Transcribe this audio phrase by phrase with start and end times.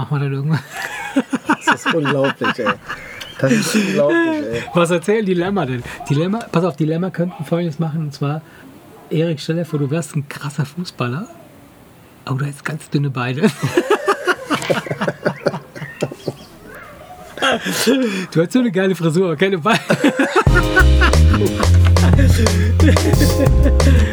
[0.00, 0.60] Machen wir dann irgendwann.
[1.66, 2.72] Das ist unglaublich, ey.
[3.38, 4.62] Das ist unglaublich, ey.
[4.72, 5.82] Was erzählen Dilemma denn?
[6.08, 8.04] Dilemma, pass auf, Dilemma könnten folgendes machen.
[8.04, 8.40] Und zwar,
[9.10, 11.28] Erik, stell dir vor, du wärst ein krasser Fußballer,
[12.24, 13.42] aber du hättest ganz dünne Beine.
[18.32, 19.80] Du hast so eine geile Frisur, aber keine Beine.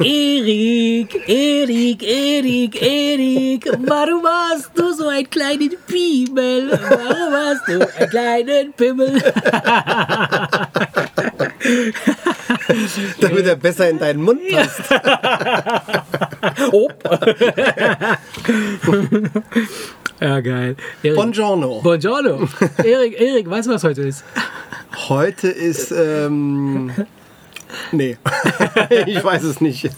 [0.00, 6.70] Erik, Erik, Erik, Erik, warum hast du so einen kleinen Pimmel?
[6.70, 9.12] Warum hast du einen kleinen Pimmel?
[13.20, 14.80] Damit er besser in deinen Mund passt.
[16.72, 16.94] Op.
[20.20, 20.76] Ja, geil.
[21.02, 21.80] Erik, Buongiorno.
[21.82, 22.48] Buongiorno.
[22.84, 24.22] Erik, Erik, weißt du, was heute ist?
[25.08, 26.92] Heute ist, ähm,
[27.92, 28.16] nee,
[29.06, 29.90] ich weiß es nicht.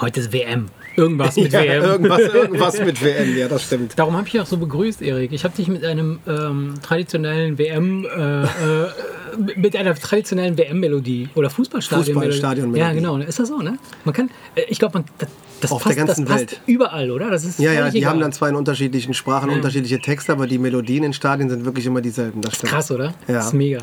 [0.00, 0.68] Heute ist WM.
[0.96, 1.82] Irgendwas mit ja, WM.
[1.84, 3.98] Irgendwas, irgendwas mit WM, ja, das stimmt.
[3.98, 5.32] Darum habe ich dich auch so begrüßt, Erik.
[5.32, 8.46] Ich habe dich mit einem ähm, traditionellen WM, äh, äh,
[9.56, 12.14] mit einer traditionellen WM-Melodie oder Fußballstadion.
[12.14, 12.80] Fußballstadion-Melodie.
[12.80, 13.16] Ja, genau.
[13.16, 13.78] Ist das so, ne?
[14.04, 15.04] Man kann, äh, ich glaube, man,
[15.62, 16.60] das, das Auf passt, der ganzen das Welt.
[16.66, 17.30] überall, oder?
[17.30, 18.10] Das ist Ja, ja, die egal.
[18.10, 21.86] haben dann zwar in unterschiedlichen Sprachen unterschiedliche Texte, aber die Melodien in Stadien sind wirklich
[21.86, 22.40] immer dieselben.
[22.42, 22.72] Das stimmt.
[22.72, 23.14] Krass, oder?
[23.28, 23.34] Ja.
[23.34, 23.78] Das ist mega.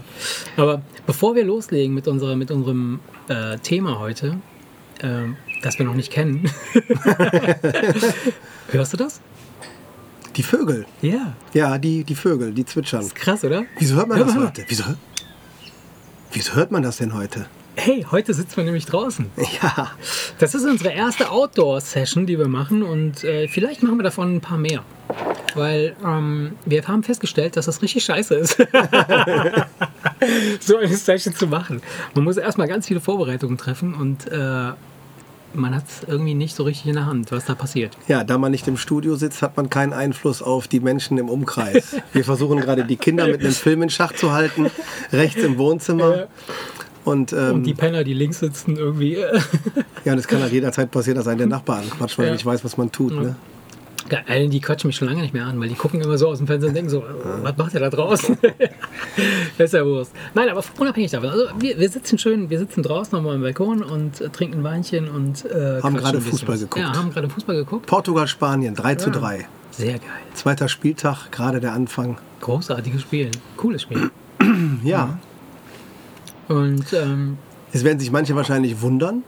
[0.58, 4.38] Aber bevor wir loslegen mit, unserer, mit unserem äh, Thema heute,
[5.02, 6.50] ähm, das wir noch nicht kennen,
[8.72, 9.22] hörst du das?
[10.36, 10.86] Die Vögel.
[11.02, 11.34] Ja.
[11.54, 13.08] Ja, die, die Vögel, die zwitschern.
[13.14, 13.64] Krass, oder?
[13.78, 14.66] Wieso hört man Hör das heute?
[14.68, 14.84] Wieso,
[16.32, 17.48] wieso hört man das denn heute?
[17.82, 19.28] Hey, heute sitzen wir nämlich draußen.
[19.62, 19.92] Ja,
[20.38, 24.42] Das ist unsere erste Outdoor-Session, die wir machen und äh, vielleicht machen wir davon ein
[24.42, 24.84] paar mehr.
[25.56, 28.58] Weil ähm, wir haben festgestellt, dass das richtig scheiße ist,
[30.60, 31.82] so eine Session zu machen.
[32.16, 34.72] Man muss erstmal ganz viele Vorbereitungen treffen und äh,
[35.54, 37.96] man hat es irgendwie nicht so richtig in der Hand, was da passiert.
[38.10, 41.30] ja, da man nicht im Studio sitzt, hat man keinen Einfluss auf die Menschen im
[41.30, 41.96] Umkreis.
[42.12, 44.70] Wir versuchen gerade die Kinder mit einem Film in Schach zu halten,
[45.14, 46.28] rechts im Wohnzimmer.
[47.06, 49.18] Und, ähm, Und die Penner, die links sitzen, irgendwie.
[50.06, 52.32] Ja, und es kann halt jederzeit passieren, dass einen der Nachbar anquatscht, weil Ja.
[52.32, 53.12] er nicht weiß, was man tut.
[53.14, 53.36] Ne?
[54.08, 56.38] Geil, die quatschen mich schon lange nicht mehr an, weil die gucken immer so aus
[56.40, 57.04] dem Fenster und denken so,
[57.44, 58.38] was macht ihr da draußen?
[59.58, 60.14] das ist ja Wurst.
[60.34, 61.30] Nein, aber unabhängig davon.
[61.30, 64.64] Also wir, wir sitzen schön, wir sitzen draußen auf meinem Balkon und äh, trinken ein
[64.64, 66.78] Weinchen und äh, quatschen gerade Fußball geguckt.
[66.84, 67.86] Ja, haben gerade Fußball geguckt.
[67.86, 69.48] Portugal, Spanien, 3 zu 3.
[69.72, 70.02] Sehr geil.
[70.34, 72.18] Zweiter Spieltag, gerade der Anfang.
[72.42, 73.30] Großartiges Spiel.
[73.58, 74.10] Cooles Spiel.
[74.84, 75.20] Ja,
[76.50, 77.38] Und ähm,
[77.72, 79.24] es werden sich manche wahrscheinlich wundern,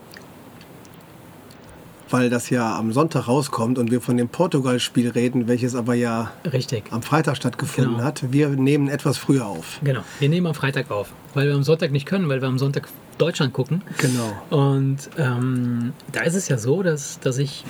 [2.10, 6.30] weil das ja am Sonntag rauskommt und wir von dem Portugal-Spiel reden, welches aber ja
[6.52, 6.84] richtig.
[6.90, 8.04] am Freitag stattgefunden Genau.
[8.04, 8.32] hat.
[8.32, 9.80] Wir nehmen etwas früher auf.
[9.82, 10.02] Genau.
[10.18, 12.88] Wir nehmen am Freitag auf, weil wir am Sonntag nicht können, weil wir am Sonntag
[13.18, 13.82] Deutschland gucken.
[13.98, 14.32] Genau.
[14.50, 17.64] Und ähm, da ist es ja so, dass, dass ich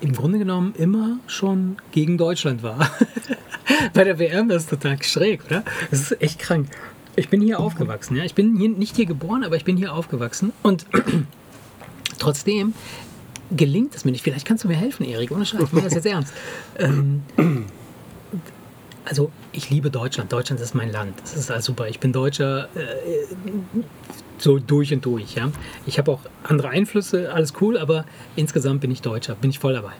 [0.00, 2.90] im Grunde genommen immer schon gegen Deutschland war.
[3.94, 5.64] Bei der WM, das ist total schräg, oder?
[5.90, 6.68] Das ist echt krank.
[7.18, 8.24] Ich bin hier aufgewachsen, ja.
[8.24, 10.52] Ich bin hier, nicht hier geboren, aber ich bin hier aufgewachsen.
[10.62, 10.86] Und
[12.18, 12.74] trotzdem
[13.50, 14.22] gelingt es mir nicht.
[14.22, 15.32] Vielleicht kannst du mir helfen, Erik.
[15.32, 16.32] Ohne Scheiß, ich meine das jetzt ernst.
[16.78, 17.22] Ähm,
[19.04, 20.32] also ich liebe Deutschland.
[20.32, 21.14] Deutschland ist mein Land.
[21.22, 21.88] Das ist alles super.
[21.88, 22.86] Ich bin Deutscher äh,
[24.36, 25.34] so durch und durch.
[25.34, 25.50] Ja?
[25.86, 28.04] Ich habe auch andere Einflüsse, alles cool, aber
[28.36, 29.94] insgesamt bin ich Deutscher, bin ich voll dabei.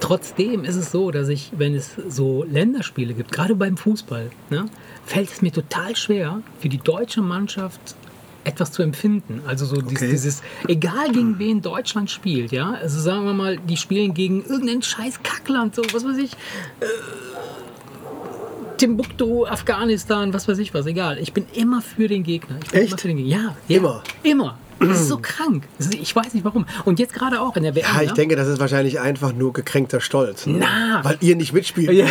[0.00, 4.66] Trotzdem ist es so, dass ich, wenn es so Länderspiele gibt, gerade beim Fußball, ne,
[5.04, 7.80] fällt es mir total schwer, für die deutsche Mannschaft
[8.44, 9.42] etwas zu empfinden.
[9.46, 10.08] Also so Okay.
[10.10, 14.80] dieses, egal gegen wen Deutschland spielt, ja, also sagen wir mal, die spielen gegen irgendein
[14.82, 16.32] scheiß Kackland, so was weiß ich,
[18.78, 21.18] Timbuktu, Afghanistan, was weiß ich was, egal.
[21.18, 22.56] Ich bin immer für den Gegner.
[22.64, 22.88] Ich bin Echt?
[22.92, 23.36] Immer für den Gegner.
[23.36, 24.02] Ja, ja, Immer?
[24.22, 24.58] Immer.
[24.80, 25.64] Das ist so krank.
[26.00, 26.66] Ich weiß nicht warum.
[26.84, 27.84] Und jetzt gerade auch in der WM.
[27.94, 28.14] Ja, ich ne?
[28.14, 30.46] denke, das ist wahrscheinlich einfach nur gekränkter Stolz.
[30.46, 30.58] Ne?
[30.60, 31.00] Na.
[31.04, 31.90] Weil ihr nicht mitspielt.
[31.92, 32.06] Ja,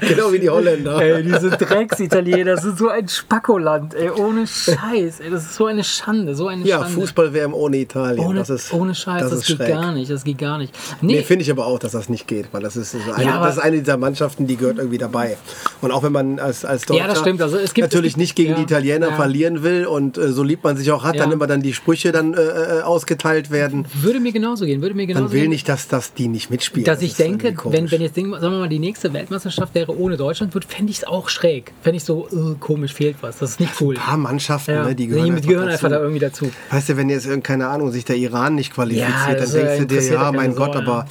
[0.00, 1.00] genau wie die Holländer.
[1.00, 5.20] Ey, diese Drecksitaliener sind so ein Spackoland, ey, ohne Scheiß.
[5.20, 7.00] Ey, das ist so eine Schande, so eine Ja, Schande.
[7.00, 8.24] Fußball-WM ohne Italien.
[8.26, 9.68] ohne, das ist, ohne Scheiß, das, das geht schräg.
[9.68, 10.74] gar nicht, das geht gar nicht.
[11.00, 13.24] Nee, Nee, finde ich aber auch, dass das nicht geht, weil das ist, so eine,
[13.24, 15.36] Ja, das ist eine dieser Mannschaften, die gehört irgendwie dabei.
[15.80, 17.42] Und auch wenn man als, als Deutscher Ja, das stimmt.
[17.42, 19.16] Also es gibt- natürlich nicht gegen ja, die Italiener ja.
[19.16, 21.22] verlieren will und äh, so lieb man sich auch hat, Ja.
[21.24, 23.84] dann immer dann die Sprüche dann äh, äh, ausgeteilt werden.
[23.94, 25.50] würde mir genauso gehen, würde mir genauso Man will gehen.
[25.50, 26.84] nicht, dass das die nicht mitspielen.
[26.84, 30.16] dass Das ich denke, wenn, wenn jetzt, sagen wir mal, die nächste Weltmeisterschaft wäre ohne
[30.16, 31.72] Deutschland, wird, fände ich es auch schräg.
[31.82, 33.38] Fände ich so, äh, komisch, fehlt was.
[33.38, 33.96] Das ist nicht cool.
[33.96, 35.72] Ein paar Mannschaften, ne, die gehören, die einfach, gehören dazu.
[35.86, 36.50] einfach da irgendwie dazu.
[36.70, 39.78] Weißt du, wenn jetzt, keine Ahnung, sich der Iran nicht qualifiziert, dann das, denkst äh,
[39.80, 41.06] du dir, ja, mein Gott, aber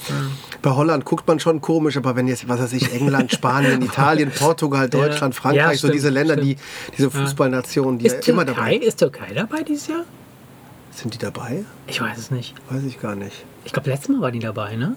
[0.62, 4.30] bei Holland guckt man schon komisch, aber wenn jetzt, was weiß ich, England, Spanien, Italien,
[4.30, 6.56] Portugal, Deutschland, Frankreich, so diese Länder, die.
[6.96, 10.04] Diese Fußballnationen, die Ist ja immer dabei ist Türkei dabei dieses Jahr?
[10.92, 11.14] sind.
[11.14, 11.64] die dabei?
[11.86, 12.54] Ich weiß es nicht.
[12.70, 13.44] Weiß ich gar nicht.
[13.64, 14.94] Ich glaube, letztes Mal war die dabei, ne?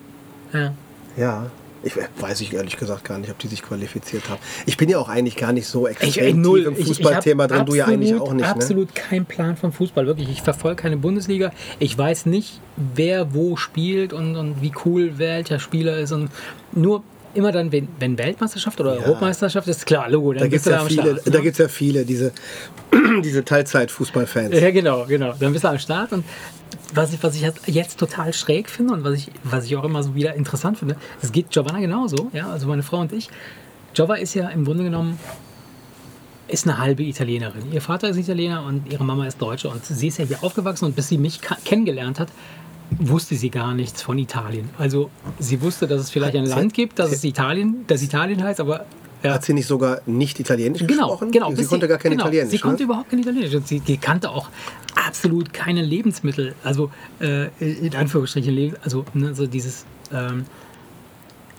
[0.54, 0.74] Ja.
[1.18, 1.46] Ja.
[1.84, 4.40] Ich äh, weiß ich ehrlich gesagt gar nicht, ob die sich qualifiziert haben.
[4.66, 6.64] Ich bin ja auch eigentlich gar nicht so Ich, extrem ey, null.
[6.64, 8.46] im Ich- ich Fußballthema drin, du ja eigentlich absolut- auch nicht.
[8.46, 8.52] Ne?
[8.52, 10.30] Absolut kein Plan vom Fußball, wirklich.
[10.30, 11.52] Ich verfolge keine Bundesliga.
[11.80, 16.12] Ich weiß nicht, wer wo spielt und, und wie cool welcher Spieler ist.
[16.12, 16.30] Und
[16.72, 17.04] nur
[17.36, 20.72] immer dann, wenn, wenn Weltmeisterschaft oder Europameisterschaft ist, klar, Logo, dann Da gibt bist es
[20.72, 21.28] du ja, am viele, Start.
[21.28, 21.44] da ne?
[21.44, 22.32] gibt's ja viele, diese,
[23.24, 24.60] diese Teilzeit-Fußballfans.
[24.60, 25.34] Ja, genau, genau.
[25.40, 26.12] Dann bist du am Start.
[26.14, 26.24] Und
[26.94, 30.04] was ich, was ich jetzt- total schräg finde und was ich, was ich auch immer
[30.04, 33.30] so wieder interessant finde, es geht Giovanna genauso, ja, also meine Frau und ich.
[33.94, 35.18] Giova ist ja im Grunde genommen
[36.48, 37.72] ist eine halbe Italienerin.
[37.72, 39.68] Ihr Vater ist Italiener und ihre Mama ist Deutsche.
[39.70, 42.28] Und sie ist ja hier aufgewachsen und bis sie mich kennengelernt hat,
[43.00, 44.70] wusste sie gar nichts von Italien.
[44.78, 45.10] Also
[45.40, 48.60] sie wusste, dass es vielleicht ein Sie- Land gibt, dass es Italien, das Italien heißt,
[48.60, 48.86] aber
[49.24, 51.32] ja, Hat sie nicht sogar nicht Italienisch Genau, gesprochen?
[51.32, 51.52] genau.
[51.56, 52.52] Sie konnte gar kein genau, Italienisch.
[52.52, 52.86] Sie konnte ne?
[52.86, 53.56] überhaupt kein Italienisch.
[53.56, 54.50] Und sie die kannte auch
[55.08, 56.54] absolut keine Lebensmittel.
[56.64, 60.46] Also äh, in Anführungsstrichen, also ne, so dieses ähm,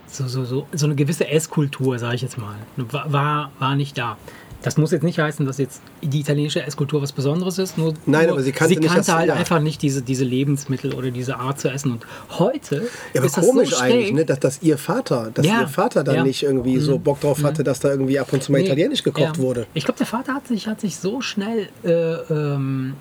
[0.07, 4.17] so, so, so, so eine gewisse Esskultur, sage ich jetzt mal, war, war nicht da.
[4.63, 7.79] Das muss jetzt nicht heißen, dass jetzt die italienische Esskultur was Besonderes ist.
[7.79, 9.35] Nur, Nein, nur aber sie kannte nicht das- halt ja.
[9.35, 11.93] einfach nicht diese, diese Lebensmittel oder diese Art zu essen.
[11.93, 12.07] Und
[12.39, 12.77] heute
[13.13, 15.69] Ja, aber ist das komisch so eigentlich, ne, dass, dass ihr Vater, dass Ja, ihr
[15.69, 16.21] Vater dann ja.
[16.23, 16.27] Mhm.
[16.29, 19.03] nicht irgendwie so Bock drauf hatte, dass da irgendwie ab und zu mal Nee, Italienisch
[19.03, 19.39] gekocht ja.
[19.39, 19.67] wurde.
[19.75, 22.95] Ich glaube, der Vater hat sich, hat sich so schnell äh, ähm,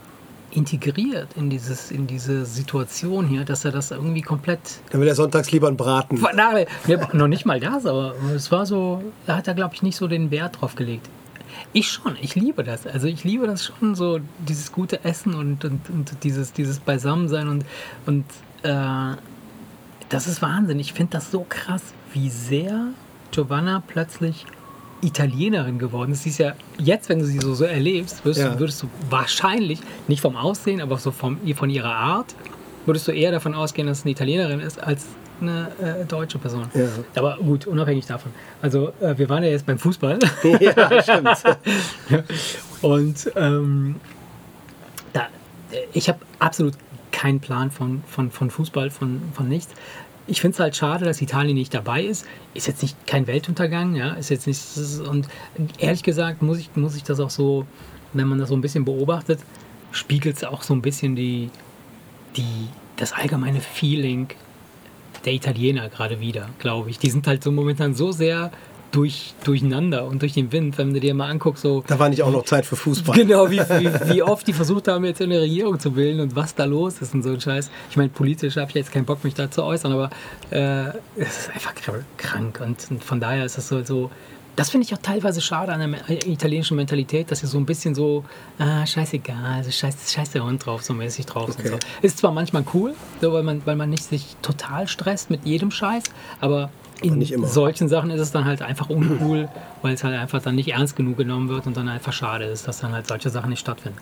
[0.52, 4.60] integriert in, dieses, in diese Situation hier, dass er das irgendwie komplett.
[4.92, 6.22] Dann will er sonntags lieber einen Braten.
[6.36, 6.66] Nein,
[7.14, 10.08] noch nicht mal das, aber es war so, da hat er, glaube ich, nicht so
[10.08, 11.08] den Wert drauf gelegt.
[11.78, 12.88] Ich schon, ich liebe das.
[12.88, 17.50] Also ich liebe das schon, so dieses gute Essen und, und, und dieses, dieses Beisammensein
[17.50, 17.66] und,
[18.06, 18.24] und
[18.64, 19.18] äh,
[20.08, 20.80] das ist Wahnsinn.
[20.80, 21.82] Ich finde das so krass,
[22.14, 22.88] wie sehr
[23.32, 24.46] Giovanna plötzlich
[25.02, 26.24] Italienerin geworden ist.
[26.24, 28.54] Sie ist ja jetzt, wenn du sie so, so erlebst, würdest, Ja.
[28.54, 32.36] du, würdest du wahrscheinlich, nicht vom Aussehen, aber so vom, von ihrer Art,
[32.86, 35.08] würdest du eher davon ausgehen, dass es eine Italienerin ist, als
[35.42, 36.68] eine äh, deutsche Person.
[36.74, 36.88] Ja.
[37.16, 38.32] Aber gut, unabhängig davon.
[38.62, 40.20] Also äh, wir waren ja jetzt beim Fußball.
[40.60, 41.44] ja, stimmt.
[42.82, 43.96] Und ähm,
[45.14, 45.22] da,
[45.72, 46.74] äh, ich habe absolut
[47.12, 49.74] keinen Plan von, von, von Fußball, von, von nichts.
[50.28, 52.26] Ich finde es halt schade, dass Italien nicht dabei ist.
[52.54, 54.14] Ist jetzt nicht kein Weltuntergang, ja.
[54.14, 54.62] Ist jetzt nicht.
[55.08, 55.28] Und
[55.78, 57.66] ehrlich gesagt muss ich, muss ich das auch so,
[58.14, 59.40] wenn man das so ein bisschen beobachtet,
[59.92, 61.52] spiegelt es auch so ein bisschen die,
[62.36, 62.68] die,
[62.98, 64.30] das allgemeine Feeling
[65.26, 67.00] der Italiener gerade wieder, glaube ich.
[67.00, 68.52] Die sind halt so momentan so sehr
[68.92, 72.24] durch, durcheinander und durch den Wind, wenn du dir mal anguckst, so Da war nicht
[72.24, 73.16] auch noch Zeit für Fußball.
[73.18, 76.56] Genau, wie, wie, wie oft die versucht haben, jetzt eine Regierung zu bilden und was
[76.56, 77.70] da los ist und so ein Scheiß.
[77.90, 80.10] Ich meine, politisch habe ich jetzt keinen Bock, mich da zu äußern, aber
[80.50, 84.12] äh, es ist einfach kr- krank und, und von daher ist das so, so
[84.56, 87.66] das finde ich auch teilweise schade an der me- italienischen Mentalität, dass sie so ein
[87.66, 88.24] bisschen so,
[88.60, 91.50] ah, scheißegal, also scheiß, scheiß der Hund drauf, so mäßig drauf.
[91.50, 91.68] Okay.
[91.70, 91.78] So.
[92.02, 95.72] Ist zwar manchmal cool, so, weil, man, weil man nicht sich total stresst mit jedem
[95.72, 96.04] Scheiß,
[96.42, 96.70] aber
[97.02, 99.50] in solchen Sachen ist es dann halt einfach uncool,
[99.82, 102.68] weil es halt einfach dann nicht ernst genug genommen wird und dann einfach schade ist,
[102.68, 103.98] dass dann halt solche Sachen nicht stattfinden.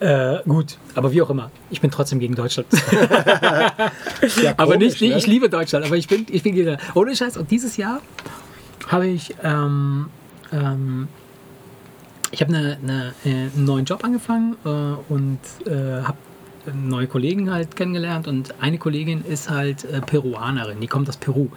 [0.00, 2.68] Äh, gut, aber wie auch immer, ich bin trotzdem gegen Deutschland.
[4.42, 5.18] Ja, aber komisch, nicht, ne?
[5.18, 8.00] ich liebe Deutschland, aber ich bin, ich bin gegen Ohne Scheiß, und dieses Jahr
[8.88, 10.06] habe ich, ähm,
[10.52, 11.08] ähm,
[12.30, 16.18] ich habe eine, eine, äh, einen neuen Job angefangen äh, und äh, habe
[16.74, 21.48] neue Kollegen halt kennengelernt und eine Kollegin ist halt äh, Peruanerin, die kommt aus Peru.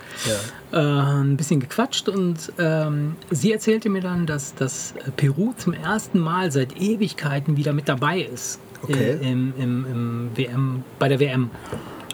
[0.71, 6.19] Äh, ein bisschen gequatscht und ähm, sie erzählte mir dann, dass, dass Peru zum ersten
[6.19, 8.93] Mal seit Ewigkeiten wieder mit dabei ist Okay.
[9.21, 11.51] äh, im, im, im WM, bei der WM.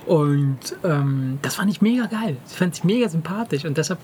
[0.08, 2.38] Und ähm, das fand ich mega geil.
[2.46, 4.00] Das fand ich mega sympathisch und deshalb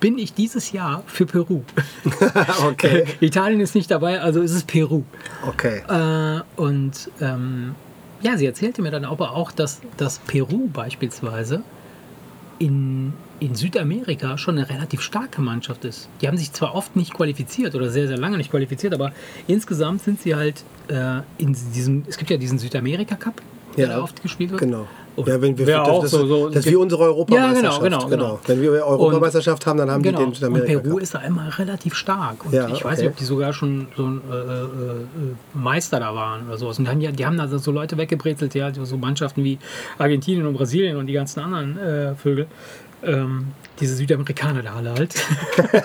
[0.00, 1.62] bin ich dieses Jahr für Peru.
[2.64, 3.04] Okay.
[3.20, 5.04] Italien ist nicht dabei, also ist es Peru.
[5.46, 5.82] Okay.
[5.88, 7.74] Äh, und ähm,
[8.20, 11.62] ja, sie erzählte mir dann aber auch, dass, dass Peru beispielsweise
[12.58, 16.08] in, in Südamerika schon eine relativ starke Mannschaft ist.
[16.20, 19.12] Die haben sich zwar oft nicht qualifiziert oder sehr, sehr lange nicht qualifiziert, aber
[19.46, 23.40] insgesamt sind sie halt äh, in diesem, es gibt ja diesen Südamerika-Cup,
[23.76, 24.60] der Ja, da oft gespielt wird.
[24.60, 24.88] Genau.
[25.16, 27.78] Oh, Ja, wenn wir, das, auch so- so- das ist wie unsere Europameisterschaft.
[27.82, 28.40] Ja, genau, genau, genau.
[28.46, 30.18] Wenn wir Europameisterschaft haben, dann haben genau.
[30.18, 30.76] die den Südamerika.
[30.76, 32.44] Und Peru ist da immer relativ stark.
[32.44, 33.02] Und Ja, ich weiß okay.
[33.02, 34.66] nicht, ob die sogar schon so ein äh, äh, äh,
[35.54, 36.78] Meister da waren oder sowas.
[36.78, 39.58] Und die haben, ja, die haben da so Leute weggebrezelt, ja, so Mannschaften wie
[39.98, 42.46] Argentinien und Brasilien und die ganzen anderen äh, Vögel.
[43.04, 43.48] ähm,
[43.80, 45.14] diese Südamerikaner da alle halt.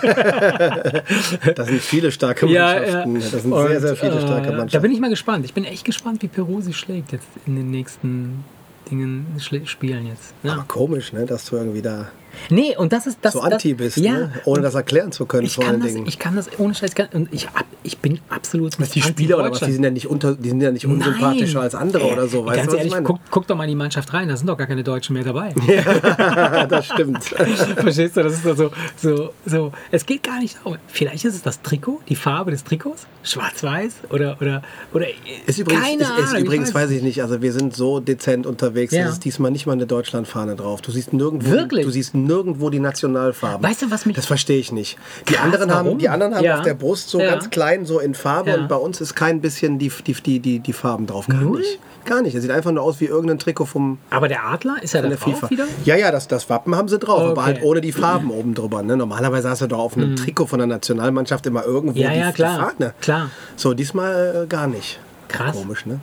[1.56, 3.16] Das sind viele starke Mannschaften.
[3.16, 4.82] Das sind sehr, Und, sehr viele starke äh, Da Mannschaften.
[4.84, 5.46] bin ich mal gespannt.
[5.46, 8.44] Ich bin echt gespannt, wie Peru sich schlägt jetzt in den nächsten
[8.90, 9.26] Dingen
[9.68, 10.34] Spielen jetzt.
[10.44, 10.66] Aber Ja.
[10.68, 12.10] komisch, ne, dass du irgendwie da
[12.50, 13.34] Nee, und das ist das.
[13.34, 14.32] so anti bist, ja, ne?
[14.46, 16.08] ohne das erklären zu können ich vor allen das, Dingen.
[16.08, 16.96] ich kann das ohne Scheiß.
[16.96, 18.76] Kann, und ich, ab, ich bin absolut.
[18.94, 21.64] die Spieler oder was, die sind ja nicht, unter, die sind ja nicht unsympathischer Nein.
[21.64, 22.46] als andere Ey, oder so.
[22.46, 23.06] Weißt Ganz du, was ehrlich, ich meine?
[23.06, 25.24] guck, guck doch mal in die Mannschaft rein, da sind doch gar keine Deutschen mehr
[25.24, 25.54] dabei.
[26.70, 27.24] das stimmt.
[27.78, 28.24] Verstehst du?
[28.24, 29.72] Das ist doch so, so, so.
[29.92, 30.78] Es geht gar nicht darum.
[30.88, 34.62] Vielleicht ist es das Trikot, die Farbe des Trikots, schwarz-weiß oder oder
[34.94, 35.08] oder.
[35.46, 36.24] Ist übrigens, keine ist, Ahnung.
[36.24, 39.06] ist ich übrigens weiß weiß ich nicht, also wir sind so dezent unterwegs, Ja.
[39.06, 40.82] es ist diesmal nicht mal eine Deutschlandfahne drauf.
[40.82, 41.86] Du siehst nirgendwo, Wirklich?
[41.86, 43.68] du siehst nirgendwo die Nationalfarben.
[43.68, 44.98] Weißt du, was mich- Das verstehe ich nicht.
[45.28, 46.58] Die Krass, anderen haben, die anderen haben Ja.
[46.58, 47.32] auf der Brust so Ja.
[47.32, 48.56] ganz klein, so in Farbe Ja.
[48.58, 51.28] und bei uns ist kein bisschen die, die, die, die, die Farben drauf.
[51.28, 51.60] Gar Null?
[51.60, 51.80] nicht.
[52.06, 52.34] Gar nicht.
[52.34, 55.10] Es sieht einfach nur aus wie irgendein Trikot vom, Aber der Adler ist ja da
[55.10, 55.50] der drauf FIFA.
[55.50, 55.66] wieder.
[55.86, 57.42] Ja, ja, das, das Wappen haben sie drauf, aber Okay.
[57.42, 58.82] halt ohne die Farben oben drüber.
[58.82, 58.96] Ne?
[58.98, 62.32] Normalerweise hast du doch auf einem Trikot von der Nationalmannschaft immer irgendwo Ja, die, ja,
[62.32, 62.72] klar.
[62.72, 62.94] die Fahne.
[63.02, 63.30] Klar.
[63.58, 65.00] So, diesmal äh, gar nicht.
[65.28, 65.56] Krass.
[65.56, 66.00] Komisch, ne?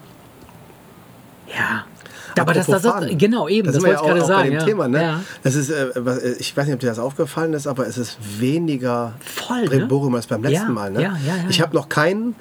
[1.48, 1.84] Ja.
[2.42, 4.50] Aber das, das, das, genau, eben, Da das wir wollte ja ich auch, gerade sagen.
[4.50, 4.66] bei dem.
[4.66, 5.02] Thema, ne?
[5.02, 5.20] Ja.
[5.42, 8.18] Das ist, äh, äh, ich weiß nicht, ob dir das aufgefallen ist, aber es ist
[8.38, 9.68] weniger Voll, ne?
[9.68, 10.90] Brimborium als beim letzten Mal.
[10.90, 11.16] Ne?
[11.48, 12.34] ich habe noch keinen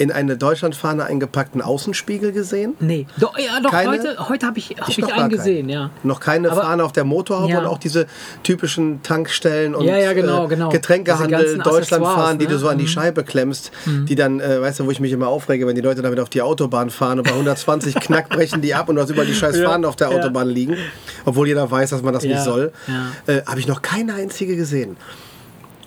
[0.00, 2.72] in eine Deutschlandfahne eingepackten Außenspiegel gesehen.
[2.80, 3.90] Nee, doch, ja, doch Keine?
[3.90, 5.90] heute, heute habe ich, hab ich, noch gar einen gesehen, ja.
[6.02, 7.58] Noch keine Aber- Fahne auf der Motorhaube Ja.
[7.58, 8.06] und auch diese
[8.42, 10.70] typischen Tankstellen und Ja, ja, genau, äh, genau.
[10.70, 12.88] Getränkehandel, Deutschlandfahren, die du so an die ne?
[12.88, 16.00] Scheibe klemmst, die dann, äh, weißt du, wo ich mich immer aufrege, wenn die Leute
[16.00, 19.10] damit auf die Autobahn fahren und bei 120 knack brechen die ab und du hast
[19.10, 20.10] überall die scheiß Fahnen auf der.
[20.10, 20.76] Autobahn liegen,
[21.26, 22.72] obwohl jeder weiß, dass man das nicht soll.
[23.26, 24.96] Äh, Habe ich noch keine einzige gesehen.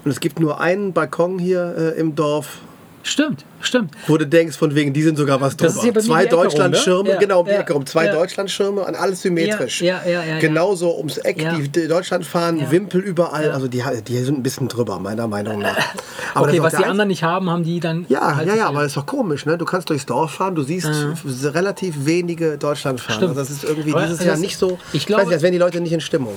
[0.06, 2.60] Und es gibt nur einen Balkon hier äh, im Dorf,
[3.06, 3.92] Stimmt, stimmt.
[4.08, 5.74] wo du denkst, von wegen, die sind sogar was drüber.
[6.00, 7.10] Zwei Deutschlandschirme, ne?
[7.16, 7.86] Ja, genau, um die ja, Ecke rum.
[7.86, 8.14] Zwei ja.
[8.14, 9.82] Deutschlandschirme und alles symmetrisch.
[9.82, 10.40] Ja, ja, ja.
[10.40, 12.72] Genauso ums Eck, die, die Deutschlandfahnen, Ja.
[12.72, 13.52] Wimpel überall.
[13.52, 15.78] Also die, die sind ein bisschen drüber, meiner Meinung nach.
[16.34, 18.06] Aber okay, was die anderen nicht haben, haben die dann.
[18.08, 19.58] Ja, halt ja, ja, aber das ist doch komisch, ne?
[19.58, 23.18] Du kannst durchs Dorf fahren, du siehst f- relativ wenige Deutschlandfahnen.
[23.20, 23.38] Stimmt.
[23.38, 24.80] Also das ist irgendwie Aber dieses Jahr nicht so.
[24.94, 26.34] ich glaube- weiß nicht, als wären die Leute nicht in Stimmung.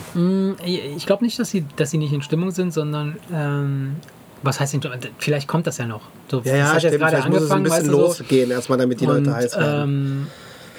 [0.64, 3.96] Ich glaube nicht, dass sie, dass sie nicht in Stimmung sind, sondern ähm,
[4.42, 4.98] was heißt Stimmung?
[5.18, 6.02] Vielleicht kommt das ja noch.
[6.30, 6.98] So, Ja, ja, hat jetzt stimmt.
[7.00, 8.22] gerade Vielleicht muss es ein angefangen, bisschen weißt du, so.
[8.22, 9.82] losgehen, erstmal damit die Leute Und, heiß werden.
[9.82, 10.26] ähm,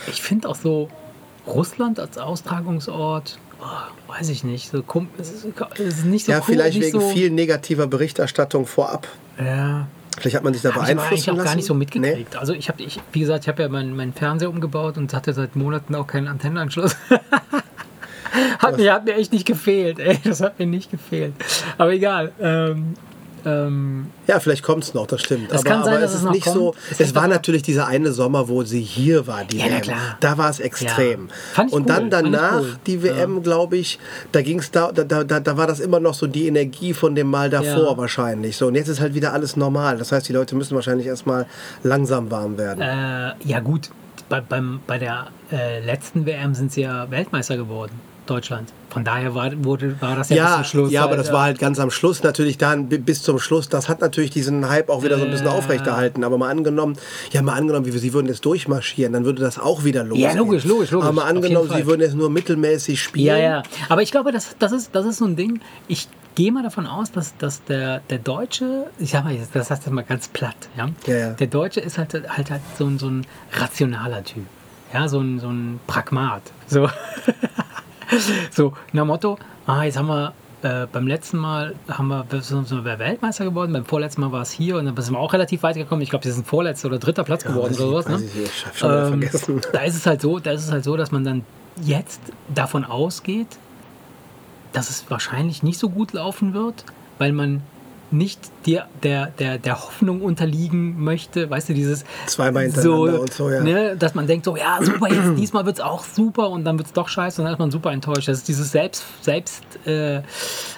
[0.08, 0.90] ich finde auch so
[1.46, 4.70] Russland als Austragungsort, oh, weiß ich nicht.
[4.72, 4.84] So,
[5.20, 5.46] es, ist,
[5.76, 9.08] es ist nicht so ja, cool, vielleicht wegen so, viel negativer Berichterstattung vorab.
[9.40, 9.88] Ja,
[10.20, 11.46] Vielleicht hat man sich da habe ich aber eigentlich beeinflussen auch lassen.
[11.46, 11.80] gar nicht so Nee?
[11.80, 12.36] mitgekriegt.
[12.38, 15.32] Also ich habe, ich, wie gesagt, ich habe ja meinen meinen Fernseher umgebaut und hatte
[15.32, 16.96] seit Monaten auch keinen Antennenanschluss.
[18.60, 20.18] hat, mir, hat mir echt nicht gefehlt, ey.
[20.24, 21.34] Das hat mir nicht gefehlt.
[21.78, 22.32] Aber egal.
[22.42, 22.96] Ähm,
[23.48, 25.52] ähm, Ja, vielleicht kommt es noch, das stimmt.
[25.52, 26.56] Es aber, kann sein, aber dass es ist nicht kommt.
[26.56, 26.76] so.
[26.92, 29.82] Es Es, war natürlich dieser eine Sommer, wo sie hier war, die Ja, WM.
[29.82, 30.18] klar.
[30.20, 31.30] Da war es extrem.
[31.56, 31.64] Ja.
[31.64, 32.76] Und cool, dann danach cool.
[32.86, 34.00] die WM, glaube ich,
[34.32, 37.16] da ging es da, da, da, da war das immer noch so die Energie von
[37.16, 37.98] dem Mal davor Ja.
[37.98, 38.58] wahrscheinlich.
[38.58, 39.98] So, und jetzt ist halt wieder alles normal.
[39.98, 41.46] Das heißt, die Leute müssen wahrscheinlich erstmal
[41.84, 42.82] langsam warm werden.
[42.82, 43.90] äh, ja gut,
[44.30, 47.94] bei, beim, bei der äh, letzten WM sind sie ja Weltmeister geworden,
[48.26, 48.74] Deutschland.
[48.98, 50.92] Von daher war, wurde, war das ja, bis Ja, zum Schluss.
[50.92, 53.38] ja, aber halt, das äh, war halt ganz am Schluss natürlich dann bi- bis zum
[53.40, 53.70] Schluss.
[53.70, 55.52] Das hat natürlich diesen Hype auch wieder so ein bisschen Äh.
[55.52, 56.24] aufrechterhalten.
[56.24, 56.98] Aber mal angenommen,
[57.32, 60.30] ja mal angenommen, sie würden jetzt durchmarschieren, dann würde das auch wieder losgehen.
[60.32, 61.06] Ja, logisch, logisch, logisch.
[61.08, 63.28] Aber mal angenommen, sie würden jetzt nur mittelmäßig spielen.
[63.28, 63.64] Ja, ja.
[63.90, 65.60] Aber ich glaube, das, das, ist, das ist so ein Ding.
[65.88, 69.70] Ich gehe mal davon aus, dass, dass der, der Deutsche, ich sag mal, jetzt, das
[69.72, 70.90] heißt mal ganz platt, ja?
[71.06, 71.30] Ja, ja.
[71.34, 74.46] Der Deutsche ist halt, halt, halt so, ein, so ein rationaler Typ.
[74.94, 76.42] Ja, so ein, so ein Pragmat.
[76.68, 76.88] So,
[78.52, 80.34] so nach Motto, ah, jetzt haben wir
[80.64, 84.52] äh, beim letzten Mal haben wir, sind wir Weltmeister geworden, beim vorletzten Mal war es
[84.52, 86.02] hier und dann sind wir auch relativ weit gekommen.
[86.02, 88.08] Ich glaube, wir sind vorletzter oder dritter Platz geworden weiß oder sowas.
[88.08, 88.26] Ne?
[88.26, 89.62] ich, Ähm, vergessen.
[89.72, 91.46] Da ist es halt so, da ist es halt so, dass man dann
[91.82, 92.22] jetzt
[92.54, 93.48] davon ausgeht,
[94.74, 96.86] dass es wahrscheinlich nicht so gut laufen wird,
[97.20, 97.62] weil man
[98.12, 103.50] nicht der, der, der, der Hoffnung unterliegen möchte, weißt du, dieses Zweimal hintereinander und so,
[103.50, 103.62] ja.
[103.62, 106.78] Ne, dass man denkt so, ja, super, jetzt, diesmal wird es auch super und dann
[106.78, 108.28] wird es doch scheiße und dann ist man super enttäuscht.
[108.28, 110.18] Das ist dieses Selbst, Selbst äh,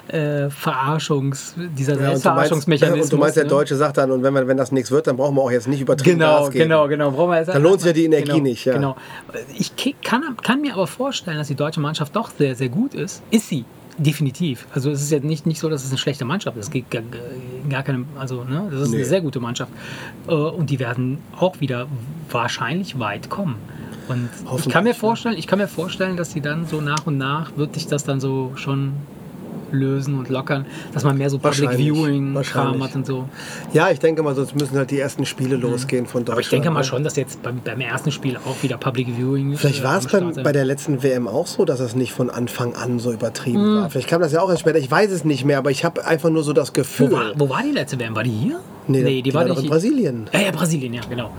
[0.07, 3.05] äh, Verarschungs, dieser Ja, Selbstverarschungsmechanismus.
[3.05, 3.49] und du meinst, der ne?
[3.49, 5.67] Deutsche sagt dann, und wenn, wir, wenn das nichts wird, dann brauchen wir auch jetzt
[5.67, 6.63] nicht übertrieben Genau, Gas geben.
[6.63, 7.11] genau, genau.
[7.11, 8.73] Brauchen wir jetzt Dann lohnt sich ja die Energie genau, nicht, ja.
[8.73, 8.95] Genau.
[9.57, 13.21] Ich kann, kann mir aber vorstellen, dass die deutsche Mannschaft doch sehr, sehr gut ist.
[13.31, 13.65] Ist sie.
[14.01, 14.65] Definitiv.
[14.73, 16.67] Also es ist ja nicht, nicht so, dass es eine schlechte Mannschaft ist.
[16.67, 17.01] Es geht gar,
[17.69, 18.97] gar keine, also ne, das ist Nee.
[18.97, 19.71] eine sehr gute Mannschaft.
[20.27, 21.87] Äh, Und die werden auch wieder
[22.31, 23.55] wahrscheinlich weit kommen.
[24.07, 24.51] Und ich kann mir
[24.91, 27.87] Hoffentlich, vorstellen, ich kann mir vorstellen, dass sie dann so nach und nach wird sich
[27.87, 28.93] das dann so schon
[29.71, 32.83] lösen und lockern, dass man mehr so Public Wahrscheinlich, Viewing Kram wahrscheinlich.
[32.83, 33.29] hat und so.
[33.73, 36.27] Ja, ich denke mal, sonst müssen halt die ersten Spiele losgehen von Deutschland.
[36.27, 36.31] Mhm.
[36.33, 36.85] Aber ich denke mal ne?
[36.85, 40.07] schon, dass jetzt beim, beim ersten Spiel auch wieder Public Viewing Vielleicht äh, war es
[40.07, 43.81] bei der letzten WM auch so, dass es nicht von Anfang an so übertrieben Mhm.
[43.81, 43.89] war.
[43.89, 44.77] Vielleicht kam das ja auch erst später.
[44.79, 47.11] Ich weiß es nicht mehr, aber ich habe einfach nur so das Gefühl.
[47.11, 48.15] wo, war, wo war die letzte WM?
[48.15, 48.59] War die hier?
[48.87, 50.27] Nee, die war doch in Brasilien.
[50.33, 51.31] Ja, ja, Brasilien, ja, genau.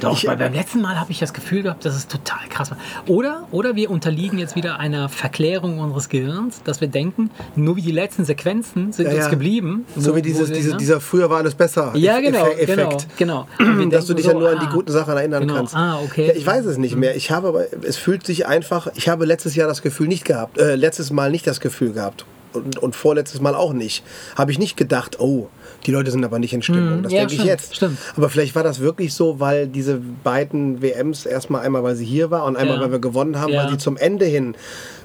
[0.00, 2.70] Doch, Ich- weil beim letzten Mal habe ich das Gefühl gehabt, dass es total krass
[2.70, 2.78] war.
[3.06, 7.82] Oder, oder wir unterliegen jetzt wieder einer Verklärung unseres Gehirns, dass wir denken, nur wie
[7.82, 9.86] die letzten Sequenzen sind Ja, uns geblieben.
[9.96, 10.76] So wo- wie dieses, diese, ne?
[10.76, 11.92] dieser früher war alles besser.
[11.96, 13.48] Ja, genau, Effe- genau, genau.
[13.90, 15.74] Dass du dich so, ja nur an die ah, guten Sachen erinnern genau, kannst.
[15.74, 16.28] ah, okay.
[16.28, 17.16] Ja, ich weiß es nicht mehr.
[17.16, 20.58] Ich habe aber, es fühlt sich einfach, ich habe letztes Jahr das Gefühl nicht gehabt,
[20.58, 22.24] äh, letztes Mal nicht das Gefühl gehabt.
[22.52, 24.02] Und, und vorletztes Mal auch nicht.
[24.36, 25.48] Habe ich nicht gedacht, oh,
[25.86, 27.02] die Leute sind aber nicht in Stimmung.
[27.04, 27.16] Das Mhm.
[27.16, 27.76] ja, denke ich jetzt.
[27.76, 27.98] stimmt.
[28.16, 32.30] Aber vielleicht war das wirklich so, weil diese beiden WMs erstmal einmal, weil sie hier
[32.30, 32.82] war und einmal, Ja.
[32.82, 33.62] weil wir gewonnen haben, Ja.
[33.64, 34.54] weil sie zum Ende hin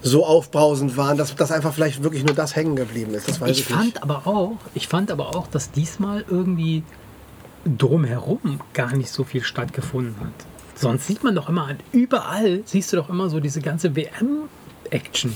[0.01, 3.27] so aufbrausend waren, dass das einfach vielleicht wirklich nur das hängen geblieben ist.
[3.29, 3.77] Das weiß ich, Ich nicht.
[3.77, 6.83] fand aber auch, ich fand aber auch, dass diesmal irgendwie
[7.77, 10.33] drumherum gar nicht so viel stattgefunden hat.
[10.75, 15.33] Sonst sieht man doch immer, überall siehst du doch immer so diese ganze WM-Action.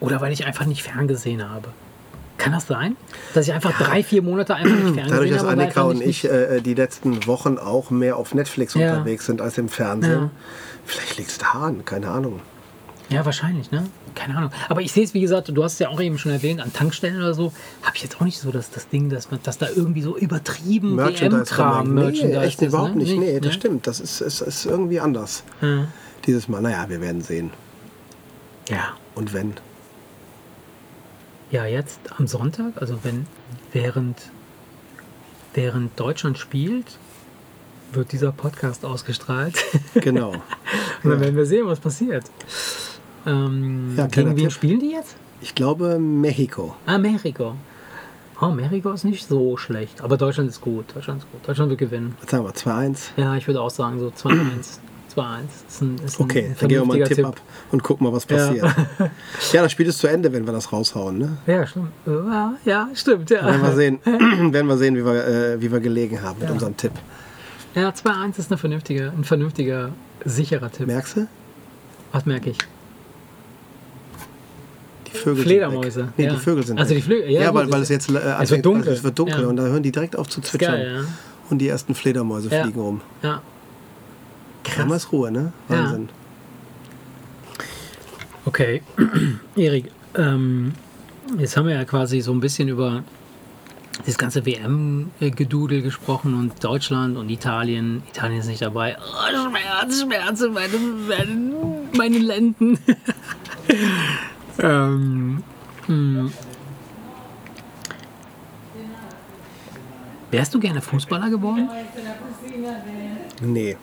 [0.00, 1.68] Oder weil ich einfach nicht ferngesehen habe.
[2.38, 2.96] Kann das sein?
[3.34, 5.52] Dass ich einfach drei, vier Monate einfach nicht ferngesehen Dadurch, dass habe?
[5.52, 8.92] Annika und ich äh, die letzten Wochen auch mehr auf Netflix Ja.
[8.92, 10.12] unterwegs sind als im Fernsehen.
[10.22, 10.30] Ja.
[10.86, 12.40] Vielleicht liegt es daran, keine Ahnung.
[13.10, 13.86] Ja, wahrscheinlich, ne?
[14.14, 14.50] Keine Ahnung.
[14.68, 16.72] Aber ich sehe es, wie gesagt, du hast es ja auch eben schon erwähnt, an
[16.72, 17.52] Tankstellen oder so,
[17.82, 20.16] habe ich jetzt auch nicht so das, das Ding, dass, man, dass da irgendwie so
[20.16, 21.94] übertrieben WM-Kram.
[21.94, 23.02] Nee, Merchandise echt ist, überhaupt ne?
[23.04, 23.18] nicht.
[23.18, 23.52] Nee, das ne?
[23.52, 23.86] stimmt.
[23.86, 25.42] Das ist, ist, ist irgendwie anders.
[25.62, 25.86] Ja.
[26.26, 27.50] Dieses Mal, naja, wir werden sehen.
[28.68, 28.94] ja.
[29.14, 29.54] Und wenn.
[31.50, 33.26] Ja, jetzt am Sonntag, also wenn
[33.72, 34.16] während,
[35.54, 36.98] während Deutschland spielt,
[37.92, 39.54] wird dieser Podcast ausgestrahlt.
[39.94, 40.32] Genau.
[41.02, 42.24] Und dann werden wir sehen, was passiert.
[43.26, 44.52] Ähm, Ja, gegen wen Tipp.
[44.52, 45.16] spielen die jetzt?
[45.40, 46.74] Ich glaube Mexiko.
[46.86, 47.54] Ah, Mexiko.
[48.40, 50.00] Oh, Mexiko ist nicht so schlecht.
[50.02, 50.84] Aber Deutschland ist gut.
[50.94, 51.46] Deutschland ist gut.
[51.48, 52.14] Deutschland wird gewinnen.
[52.20, 52.52] Was sagen wir?
[52.52, 52.98] 2-1?
[53.16, 54.78] Ja, ich würde auch sagen, so 2-1.
[55.20, 55.38] 2-1.
[55.68, 57.40] Ist ein, ist ein Okay, dann geben wir mal einen vernünftiger Tipp, ab
[57.72, 58.64] und gucken mal, was passiert.
[59.52, 61.18] Ja, das Spiel ist zu Ende, wenn wir das raushauen.
[61.18, 61.38] Ne?
[61.46, 61.90] Ja, stimmt.
[62.06, 63.30] Ja, ja stimmt.
[63.30, 63.98] Ja, Werden wir sehen,
[64.52, 66.52] werden wir, sehen wie, wir, äh, wie wir gelegen haben mit Ja.
[66.54, 66.92] unserem Tipp.
[67.74, 69.90] ja 2-1 ist eine vernünftige, ein vernünftiger,
[70.24, 70.86] sicherer Tipp.
[70.86, 71.26] Merkst du?
[72.12, 72.58] Was merke ich?
[75.06, 76.12] Die Vögel Fledermäuse, sind weg.
[76.18, 76.30] Nee, ja.
[76.34, 78.50] die Vögel sind Also die Flügel, ja, Ja, weil, weil es- es jetzt äh, anfängt-
[78.50, 78.92] wird dunkel.
[78.92, 79.46] Es wird dunkel Ja.
[79.48, 80.72] und da hören die direkt auf zu zwitschern.
[80.74, 81.04] geil,
[81.50, 82.62] Und die ersten Fledermäuse Ja.
[82.64, 83.00] fliegen rum.
[83.22, 83.40] ja.
[84.76, 84.84] Ja.
[84.84, 85.12] Krass.
[85.12, 85.52] Ruhe, ne?
[85.68, 85.78] Ja.
[85.78, 86.08] Wahnsinn.
[88.44, 88.82] Okay,
[89.56, 90.72] Erik, ähm,
[91.38, 93.02] jetzt haben wir ja quasi so ein bisschen über
[94.06, 98.02] das ganze WM-Gedudel gesprochen und Deutschland und Italien.
[98.08, 98.96] Italien ist nicht dabei.
[98.98, 101.54] Oh, Schmerz, Schmerz, in meine, meine,
[101.96, 102.78] meine Lenden.
[104.62, 105.42] ähm,
[105.86, 106.32] hm.
[110.30, 111.68] Wärst du gerne Fußballer geworden?
[113.40, 113.76] Nee.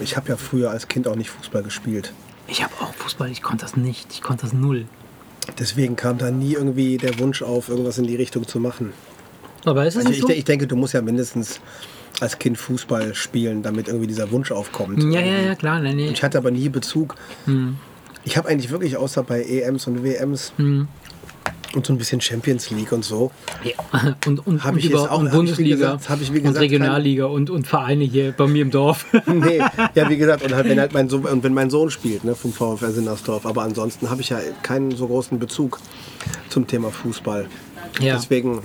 [0.00, 2.12] Ich habe ja früher als Kind auch nicht Fußball gespielt.
[2.46, 4.12] Ich habe auch Fußball, ich konnte das nicht.
[4.12, 4.86] Ich konnte das null.
[5.58, 8.92] Deswegen kam da nie irgendwie der Wunsch auf, irgendwas in die Richtung zu machen.
[9.64, 10.32] Aber ist es Also nicht ich, so?
[10.32, 11.60] ich denke, du musst ja mindestens
[12.20, 15.02] als Kind Fußball spielen, damit irgendwie dieser Wunsch aufkommt.
[15.12, 15.80] Ja, ja, ja, klar.
[15.80, 16.10] Nein, nee.
[16.10, 17.16] Ich hatte aber nie Bezug.
[17.46, 17.76] Hm.
[18.24, 20.88] Ich habe eigentlich wirklich außer bei EMs und WMs Hm.
[21.76, 23.30] Und so ein bisschen Champions League und so,
[23.64, 24.16] Ja.
[24.26, 27.50] Und, und, Hab und ich über auch- und Bundesliga gesagt- wie und gesagt Regionalliga und,
[27.50, 29.06] und Vereine hier bei mir im Dorf.
[29.26, 29.58] nee,
[29.94, 32.34] ja wie gesagt, und halt, wenn halt mein Sohn, und wenn mein Sohn spielt, ne,
[32.34, 35.78] vom VfR Sinnersdorf, aber ansonsten habe ich ja keinen so großen Bezug
[36.48, 37.46] zum Thema Fußball.
[38.00, 38.14] ja.
[38.16, 38.60] Deswegen,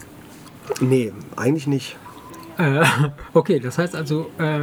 [0.82, 1.98] nee, eigentlich nicht.
[2.58, 2.84] Äh,
[3.34, 4.62] okay, das heißt also, äh,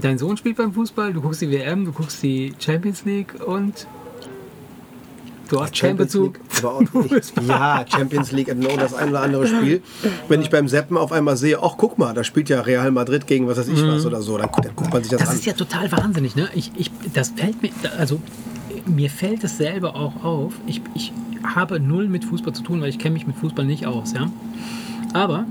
[0.00, 3.86] dein Sohn spielt beim Fußball, du guckst die WM, du guckst die Champions League und
[5.52, 6.38] du hast Bezug.
[6.62, 7.22] League.
[7.46, 9.82] Ja, Champions League, no, das ein oder andere Spiel.
[10.28, 13.26] Wenn ich beim Seppen auf einmal sehe, ach guck mal, da spielt ja Real Madrid
[13.26, 15.24] gegen was weiß ich was oder so, dann, dann guckt man sich das, Mhm.
[15.24, 15.36] Das an.
[15.36, 16.48] ist ja total wahnsinnig, ne?
[16.54, 18.20] Ich, ich, das fällt mir, also
[18.86, 20.54] mir fällt es selber auch auf.
[20.66, 21.12] Ich, ich
[21.54, 24.30] habe null mit Fußball zu tun, weil ich kenne mich mit Fußball nicht aus, ja.
[25.12, 25.44] Aber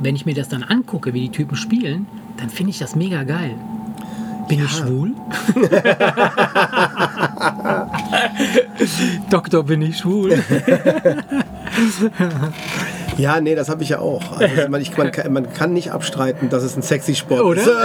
[0.00, 2.06] wenn ich mir das dann angucke, wie die Typen spielen,
[2.38, 3.54] dann finde ich das mega geil.
[4.48, 5.12] Bin ich schwul?
[9.30, 10.42] Doktor, bin ich schwul?
[13.18, 14.38] Ja, nee, das habe ich ja auch.
[14.38, 17.62] Also, man, ich, man, kann, man kann nicht abstreiten, dass es ein sexy Sport Oder?
[17.62, 17.70] ist.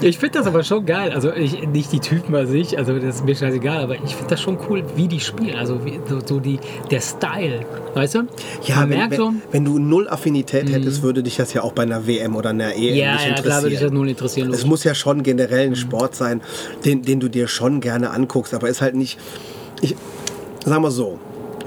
[0.00, 1.12] Ich finde das aber schon geil.
[1.12, 4.28] Also ich, nicht die Typen bei sich, also das ist mir scheißegal, aber ich finde
[4.30, 5.56] das schon cool, wie die spielen.
[5.56, 6.58] Also wie, so, so die,
[6.90, 7.60] der Style,
[7.94, 8.18] weißt du?
[8.64, 9.42] Ja, Man wenn, merkt wenn, so, Mhm.
[9.50, 12.74] wenn du null Affinität hättest, würde dich das ja auch bei einer WM oder einer
[12.74, 13.44] EM ja, nicht ja, interessieren.
[13.44, 14.52] klar würde ich das null interessieren.
[14.52, 16.42] Es muss ja schon generell ein Sport sein,
[16.84, 19.18] den, den du dir schon gerne anguckst, aber ist halt nicht.
[19.80, 19.96] Ich,
[20.64, 21.18] sagen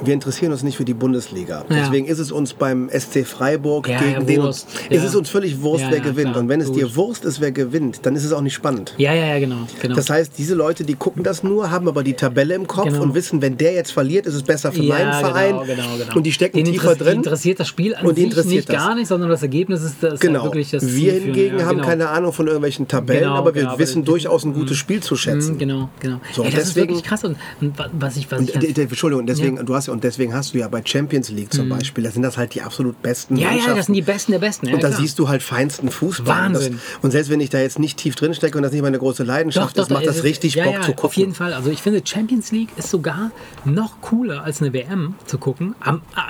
[0.03, 1.65] wir interessieren uns nicht für die Bundesliga.
[1.69, 1.75] Ja.
[1.81, 4.41] Deswegen ist es uns beim SC Freiburg Ja, gegen ja, den.
[4.43, 4.67] Wurst.
[4.89, 6.31] Ist es uns völlig Wurst, wer gewinnt.
[6.31, 6.41] klar.
[6.43, 6.95] Und wenn es dir Logisch.
[6.95, 8.93] Wurst ist, wer gewinnt, dann ist es auch nicht spannend.
[8.97, 9.55] Ja, ja, ja, genau.
[9.81, 9.95] genau.
[9.95, 13.01] Das heißt, diese Leute, die gucken das nur, haben aber die Tabelle im Kopf Genau.
[13.03, 15.53] und wissen, wenn der jetzt verliert, ist es besser für meinen Verein.
[15.53, 16.15] Genau, genau, genau.
[16.15, 17.17] Und die stecken Den tiefer interess- die drin.
[17.17, 18.75] interessiert das Spiel an Und sich interessiert nicht das.
[18.75, 20.41] gar nicht, sondern das Ergebnis ist, das Genau.
[20.43, 21.87] halt wirklich das wir Zielführende, hingegen haben genau.
[21.87, 25.15] keine Ahnung von irgendwelchen Tabellen, Genau, aber wir genau, wissen durchaus ein gutes Spiel zu
[25.15, 25.53] schätzen.
[25.55, 26.19] Mhm, Genau, genau.
[26.37, 27.23] Das ist wirklich krass.
[27.23, 30.67] Und, und wa- was ich, Entschuldigung, deswegen, du hast ja, und deswegen hast du ja
[30.67, 33.87] bei Champions League zum Beispiel, da sind das halt die absolut besten ja, ja, das
[33.87, 34.67] sind die Besten der Besten.
[34.67, 34.99] Ja, und da klar.
[34.99, 36.27] siehst du halt feinsten Fußball.
[36.27, 36.73] Wahnsinn.
[36.73, 38.99] Das, und selbst wenn ich da jetzt nicht tief drin stecke und das nicht meine
[38.99, 41.05] große Leidenschaft ist, macht da das richtig ja, Bock ja, zu gucken.
[41.05, 41.53] Auf jeden Fall.
[41.53, 43.31] Also ich finde, Champions League ist sogar
[43.65, 45.75] noch cooler als eine WM zu gucken.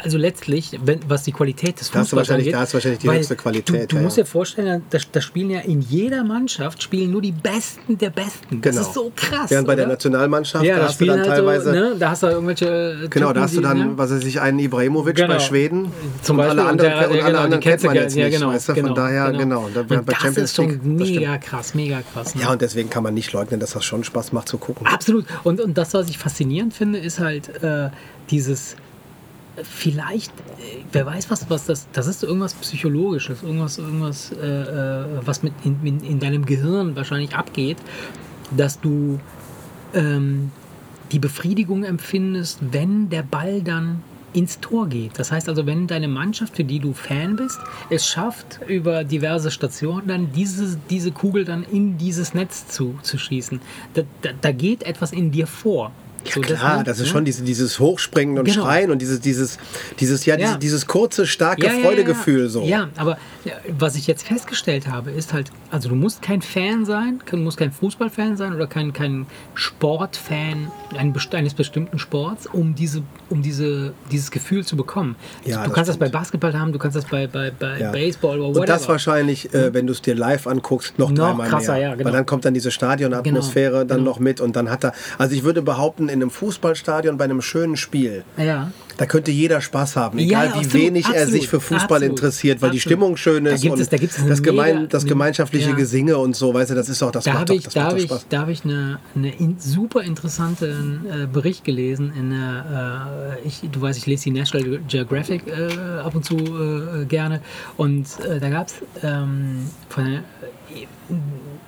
[0.04, 2.54] Also letztlich, wenn, was die Qualität des Fußballs angeht.
[2.54, 5.22] da hast du wahrscheinlich die höchste Qualität, Du, du ja, musst dir vorstellen, da, da
[5.22, 8.62] spielen ja in jeder Mannschaft spielen nur die Besten der Besten.
[8.62, 8.88] Das Genau.
[8.88, 9.50] ist so krass.
[9.50, 9.93] Während bei der oder?
[9.93, 11.65] Nationalmannschaft, ja, da hast du dann halt teilweise.
[11.65, 13.93] so, ne, da hast du irgendwelche Genau, da Hast du dann, ne?
[13.97, 15.33] was weiß ich, einen Ibrahimovic Genau.
[15.33, 15.91] bei Schweden.
[16.21, 16.60] Zum und Beispiel.
[16.60, 18.39] alle anderen, und der, und ja, alle genau, anderen kennt man jetzt ja, nicht.
[18.39, 18.73] genau, weißt du?
[18.73, 19.69] genau, Von daher, genau.
[19.73, 22.36] Da, Und bei das Champions ist schon League, mega krass, mega krass.
[22.36, 22.41] Ne?
[22.41, 24.86] Ja, und deswegen kann man nicht leugnen, dass das schon Spaß macht zu gucken.
[24.88, 25.25] Absolut.
[25.43, 27.89] Und, und das, was ich faszinierend finde, ist halt äh,
[28.29, 28.75] dieses,
[29.63, 35.05] vielleicht, äh, wer weiß, was, was das, das ist irgendwas Psychologisches, irgendwas, irgendwas äh, äh,
[35.25, 37.77] was mit in, in, in deinem Gehirn wahrscheinlich abgeht,
[38.55, 39.19] dass du
[39.93, 40.51] ähm,
[41.12, 44.02] die Befriedigung empfindest, wenn der Ball dann
[44.34, 45.17] ins Tor geht.
[45.17, 49.52] Das heißt also, wenn deine Mannschaft, für die du Fan bist, es schafft, über diverse
[49.52, 53.62] Stationen dann diese, diese Kugel dann in dieses Netz zu, zu schießen,
[53.93, 55.91] da, da, da geht etwas in dir vor.
[56.30, 57.12] So, Klar, das ist ne?
[57.12, 58.63] schon diese, dieses Hochspringen und Genau.
[58.63, 59.58] Schreien und dieses, dieses,
[59.99, 60.45] dieses, ja, Ja.
[60.47, 62.47] Dieses, dieses kurze, starke Ja, ja, Freudegefühl ja.
[62.49, 62.63] so.
[62.63, 66.86] Ja, aber ja, was ich jetzt festgestellt habe, ist halt, also du musst kein Fan
[66.86, 69.25] sein, du musst kein Fußballfan sein oder kein, kein
[69.56, 75.15] Sportfan eines bestimmten Sports, um, diese, um diese, dieses Gefühl zu bekommen.
[75.45, 76.21] Ja, du das kannst das bei stimmt.
[76.21, 77.91] Basketball haben, du kannst das bei, bei, bei Ja.
[77.91, 78.60] Baseball oder whatever.
[78.62, 81.82] Und das wahrscheinlich, äh, wenn du es dir live anguckst, noch, Noch dreimal krasser, mehr.
[81.82, 82.06] ja, genau.
[82.06, 84.10] Weil dann kommt dann diese Stadionatmosphäre Genau, dann genau.
[84.12, 87.41] noch mit und dann hat er, also ich würde behaupten, in einem Fußballstadion bei einem
[87.41, 88.71] schönen Spiel, ja.
[88.97, 91.97] da könnte jeder Spaß haben, egal ja, wie absolut, wenig er absolut, sich für Fußball
[91.97, 92.80] absolut, interessiert, weil die.
[92.80, 95.69] Stimmung schön Da ist gibt und es- da gibt es das, gemein, mega- das gemeinschaftliche
[95.69, 95.75] ja.
[95.75, 97.73] Gesinge und so, weißt du, das ist doch, das Da macht habe doch, ich, das
[97.73, 98.25] da macht habe doch ich, Spaß.
[98.30, 102.12] da habe ich eine, eine in, super interessanten äh, Bericht gelesen.
[102.17, 106.36] In, der, äh, ich, du weißt, ich lese die National Geographic äh, ab und zu
[106.38, 107.41] äh, gerne.
[107.77, 110.23] Und äh, da gab es ähm, von der-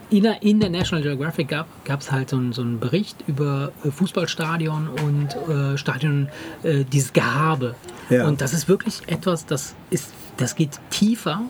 [0.09, 3.71] in der, in der National Geographic gab es halt so, einen- so einen Bericht über
[3.83, 6.29] äh, Fußballstadion und äh, Stadion,
[6.63, 7.75] äh, dieses Gehabe.
[8.09, 8.27] Ja.
[8.27, 11.41] Und das ist wirklich etwas, das ist, das geht tiefer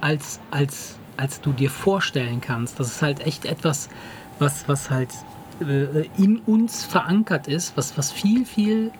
[0.00, 2.78] als, als, als du dir vorstellen kannst.
[2.78, 3.88] Das ist halt echt etwas,
[4.38, 5.08] was, was halt
[5.60, 8.92] äh, in uns verankert ist, was, was viel, viel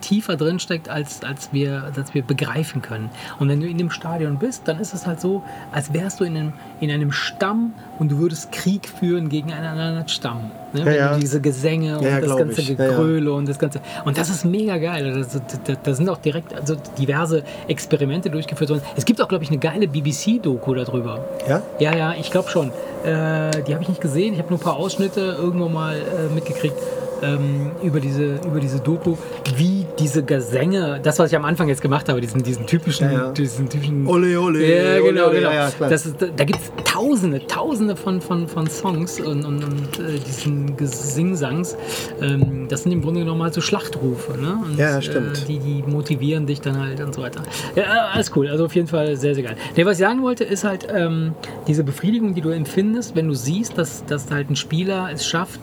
[0.00, 3.10] tiefer drin steckt, als, als, wir, als wir begreifen können.
[3.38, 6.24] Und wenn du in dem Stadion bist, dann ist es halt so, als wärst du
[6.24, 10.50] in einem, in einem Stamm und du würdest Krieg führen gegen einen anderen Stamm.
[10.72, 10.96] Ne?
[10.96, 11.14] ja.
[11.14, 12.68] du diese Gesänge und Ja, ja, das ganze ich.
[12.70, 12.90] Ja, ja.
[12.90, 13.80] Gegröle und das ganze.
[14.04, 15.12] Und das ist mega geil.
[15.14, 18.82] Also, da, da sind auch direkt also diverse Experimente durchgeführt worden.
[18.96, 21.24] Es gibt auch, glaube ich, eine geile BBC-Doku darüber.
[21.48, 21.62] Ja?
[21.78, 22.68] Ja, ja, ich glaube schon.
[23.04, 24.34] Äh, die habe ich nicht gesehen.
[24.34, 26.76] Ich habe nur ein paar Ausschnitte irgendwo mal äh, mitgekriegt
[27.22, 29.16] ähm, über, diese, über diese Doku,
[29.56, 33.12] wie diese Gesänge, das, was ich am Anfang jetzt gemacht habe, diesen, diesen typischen, Ja,
[33.12, 33.32] ja.
[33.32, 34.06] diesen typischen.
[34.06, 35.50] Ole, ole, ja, ole, genau, ole, genau.
[35.50, 39.64] ja, ja, das ist, da gibt es tausende, tausende von, von, von Songs und, und,
[39.64, 41.76] und äh, diesen Gesingsangs.
[42.20, 44.38] Ähm, das sind im Grunde genommen halt so Schlachtrufe.
[44.38, 44.58] Ne?
[44.64, 45.38] Und, Ja, stimmt.
[45.42, 47.42] Äh, die, die motivieren dich dann halt und so weiter.
[47.74, 48.48] Ja, alles cool.
[48.48, 49.56] Also auf jeden Fall sehr, sehr geil.
[49.76, 51.34] Nee, was ich sagen wollte, ist halt ähm,
[51.66, 55.60] diese Befriedigung, die du empfindest, wenn du siehst, dass, dass halt ein Spieler es schafft,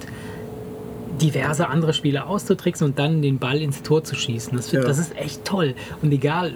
[1.21, 4.55] diverse andere Spieler auszutricksen und dann den Ball ins Tor zu schießen.
[4.55, 4.81] Das, Ja.
[4.81, 5.75] das ist echt toll.
[6.01, 6.53] Und egal,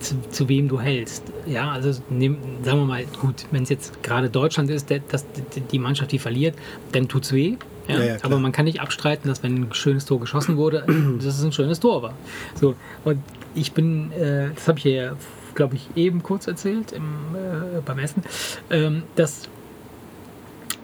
[0.00, 1.24] zu, zu wem du hältst.
[1.46, 5.26] Ja, also nehm, sagen wir mal, gut, wenn es jetzt gerade Deutschland ist, der, das,
[5.70, 6.54] die- Mannschaft, die verliert,
[6.92, 7.56] dann tut's weh.
[7.86, 10.84] Ja, Ja, ja, aber man kann nicht abstreiten, dass wenn ein schönes Tor geschossen wurde,
[11.18, 12.14] dass es ein schönes Tor war.
[12.54, 13.18] So, und
[13.54, 15.12] ich bin, äh, das habe ich ja,
[15.54, 17.02] glaube ich, eben kurz erzählt im,
[17.34, 18.22] äh, beim Essen,
[18.70, 19.48] ähm, dass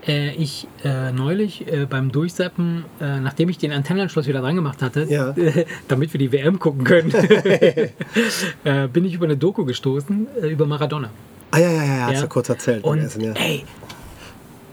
[0.07, 4.83] äh, ich äh, neulich äh, beim Durchseppen, äh, nachdem ich den Antennenanschluss wieder dran gemacht
[4.83, 5.35] hatte, Ja.
[5.89, 7.13] damit wir die WM gucken können,
[8.65, 11.11] äh, bin ich über eine Doku gestoßen, äh, über Maradona.
[11.51, 12.21] Ah ja, ja, ja, hast Ja.
[12.23, 12.85] du kurz erzählt.
[12.85, 13.33] Und Essen, ja.
[13.35, 13.65] ey,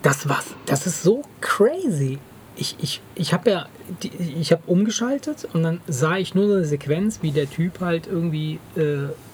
[0.02, 2.20] Das was, das ist so crazy.
[2.56, 3.66] Ich, ich, ich habe ja,
[4.38, 8.06] ich habe umgeschaltet und dann sah ich nur so eine Sequenz, wie der Typ halt
[8.08, 8.60] irgendwie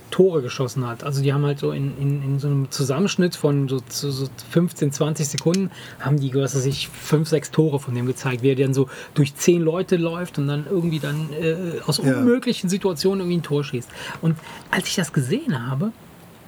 [0.10, 1.04] Tore geschossen hat.
[1.04, 4.28] Also die haben halt so in, in, in so einem Zusammenschnitt von so, so, so
[4.52, 8.50] 15, 20 Sekunden haben die, was weiß ich, fünf, sechs Tore von dem gezeigt, wie
[8.50, 12.18] er dann so durch zehn Leute läuft und dann irgendwie dann äh, aus Ja.
[12.18, 13.90] unmöglichen Situationen irgendwie ein Tor schießt.
[14.22, 14.36] Und
[14.72, 15.92] als ich das gesehen habe,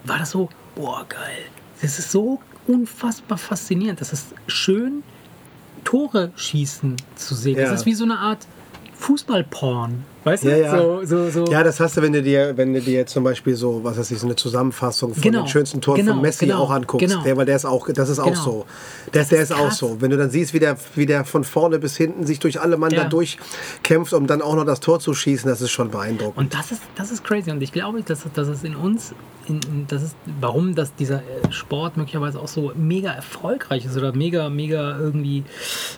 [0.05, 1.43] war das so, boah, geil.
[1.81, 4.01] Das ist so unfassbar faszinierend.
[4.01, 5.03] Das ist schön,
[5.83, 7.57] Tore schießen zu sehen.
[7.57, 7.63] Ja.
[7.69, 8.45] Das ist wie so eine Art
[9.01, 10.05] Fußballporn.
[10.23, 10.49] Weißt du?
[10.49, 10.77] Ja, ja.
[10.77, 11.51] So, so, so.
[11.51, 13.97] Ja, das hast du, wenn du dir, wenn du dir jetzt zum Beispiel so, was
[13.97, 16.69] weiß ich, so eine Zusammenfassung von Genau, den schönsten Toren genau, von Messi genau, auch
[16.69, 17.07] anguckst.
[17.07, 17.23] genau.
[17.23, 18.43] Der, weil der ist auch, das ist auch Genau.
[18.43, 18.65] so.
[19.13, 19.99] Der, der ist, ist auch so.
[19.99, 22.77] Wenn du dann siehst, wie der, wie der von vorne bis hinten sich durch alle
[22.77, 23.03] Mann Ja.
[23.03, 26.37] da durchkämpft, um dann auch noch das Tor zu schießen, das ist schon beeindruckend.
[26.37, 27.49] Und das ist, das ist crazy.
[27.49, 29.15] Und ich glaube, dass, dass es in uns,
[29.47, 33.97] in, in, das ist, warum dass dieser äh, Sport möglicherweise auch so mega erfolgreich ist
[33.97, 35.43] oder mega, mega irgendwie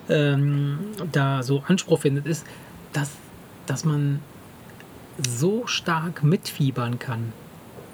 [0.09, 0.77] ähm,
[1.11, 2.45] da so Anspruch findet, ist,
[2.93, 3.09] dass,
[3.65, 4.19] dass man
[5.17, 7.33] so stark mitfiebern kann.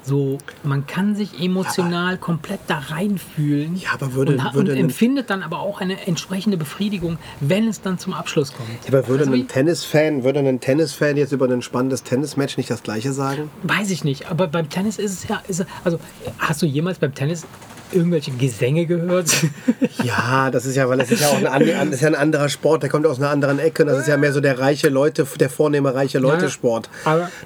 [0.02, 5.30] So, man kann sich emotional komplett da reinfühlen Ja, aber würde- und, würde und empfindet
[5.30, 8.70] dann aber auch eine entsprechende Befriedigung, wenn es dann zum Abschluss kommt.
[8.88, 12.82] Aber würde Also ein Tennisfan, würde ein Tennisfan jetzt über ein spannendes Tennismatch nicht das
[12.82, 13.52] gleiche sagen?
[13.64, 15.44] Weiß ich nicht, aber beim Tennis ist es ja.
[15.48, 16.00] Ist, also,
[16.40, 17.46] hast du jemals beim Tennis
[17.94, 19.32] irgendwelche Gesänge gehört?
[20.04, 22.48] Ja, das ist ja, weil das ist ja auch ein, an- ist ja ein anderer
[22.48, 23.84] Sport, der kommt aus einer anderen Ecke.
[23.84, 26.50] Das ist ja mehr so der reiche Leute, der vornehme reiche Leute Ja,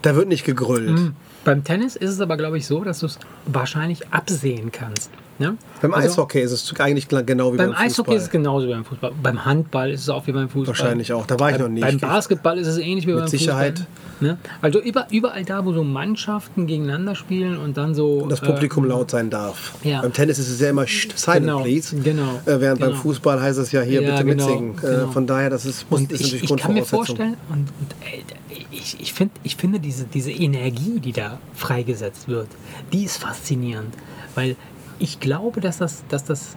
[0.03, 1.12] da wird nicht gegrüllt.
[1.45, 5.10] beim Tennis ist es aber, glaube ich, so, dass du es wahrscheinlich absehen kannst.
[5.39, 5.57] Ne?
[5.81, 7.85] Beim Also, Eishockey ist es eigentlich genau wie Beim beim, Fußball.
[7.87, 9.11] Eishockey ist es genauso wie beim Fußball.
[9.21, 10.67] Beim Handball ist es auch wie beim Fußball.
[10.67, 11.25] Wahrscheinlich auch.
[11.25, 11.81] Da war ich beim, noch nicht.
[11.81, 13.79] Beim Basketball ist es ähnlich wie beim Sicherheit.
[13.79, 13.87] Fußball.
[14.19, 14.37] Ne?
[14.61, 18.19] Also über, überall da, wo so Mannschaften gegeneinander spielen und dann so.
[18.19, 19.73] Und das äh, Publikum laut sein darf.
[19.83, 20.01] ja.
[20.01, 21.95] Beim Tennis ist es ja immer "Sst, silent, Genau, please.
[21.97, 23.01] genau, Äh, während beim genau.
[23.01, 24.77] Fußball heißt es ja hier Ja, bitte genau, mitsingen.
[24.77, 25.11] Äh, genau.
[25.11, 27.95] von daher, das ist, muss, Und ist ich, natürlich ich kann mir vorstellen, und, und
[28.01, 28.23] ey,
[28.71, 32.47] ich, ich, find, ich finde diese, diese Energie, die da freigesetzt wird,
[32.93, 33.93] die ist faszinierend.
[34.35, 34.55] Weil
[34.99, 36.56] ich glaube, dass das, dass das,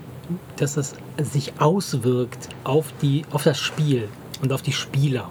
[0.57, 4.09] dass das sich auswirkt auf, die, auf das Spiel
[4.43, 5.31] und auf die Spieler.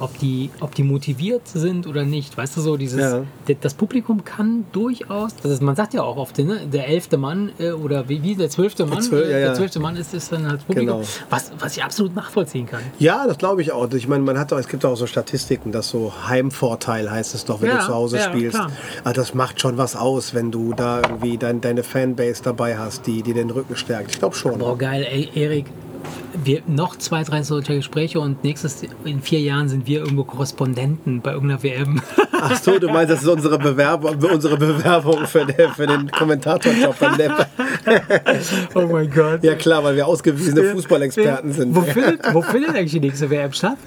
[0.00, 2.36] Ob die, ob die motiviert sind oder nicht.
[2.36, 3.22] Weißt du so, dieses, Ja.
[3.60, 7.52] das Publikum kann durchaus, das ist, man sagt ja auch oft, ne, der elfte Mann
[7.58, 9.46] äh, oder wie, wie der zwölfte Mann, zwöl- äh, ja, ja.
[9.48, 11.08] der zwölfte Mann ist, ist dann halt Publikum, Genau.
[11.30, 12.80] was, was ich absolut nachvollziehen kann.
[12.98, 13.90] Ja, das glaube ich auch.
[13.92, 17.44] Ich meine, man hat auch, es gibt auch so Statistiken, dass so Heimvorteil heißt es
[17.44, 18.56] doch, wenn Ja, du zu Hause ja, spielst.
[18.56, 18.72] klar.
[19.04, 23.06] Also das macht schon was aus, wenn du da irgendwie dein, deine Fanbase dabei hast,
[23.06, 24.10] die, die den Rücken stärkt.
[24.12, 24.58] Ich glaube schon.
[24.58, 25.66] Boah, geil, ey, Erik.
[26.44, 31.20] Wir, noch zwei, drei solcher Gespräche und nächstes, in vier Jahren sind wir irgendwo Korrespondenten
[31.20, 32.00] bei irgendeiner WM.
[32.32, 36.98] Ach so, du meinst, das ist unsere Bewerbung, unsere Bewerbung für, den, für den Kommentatorjob
[36.98, 37.46] beim Nepp.
[38.74, 39.44] oh mein Gott.
[39.44, 41.74] Ja klar, weil wir ausgewiesene Fußballexperten sind.
[41.74, 43.78] Wo findet, wo findet eigentlich die nächste WM statt?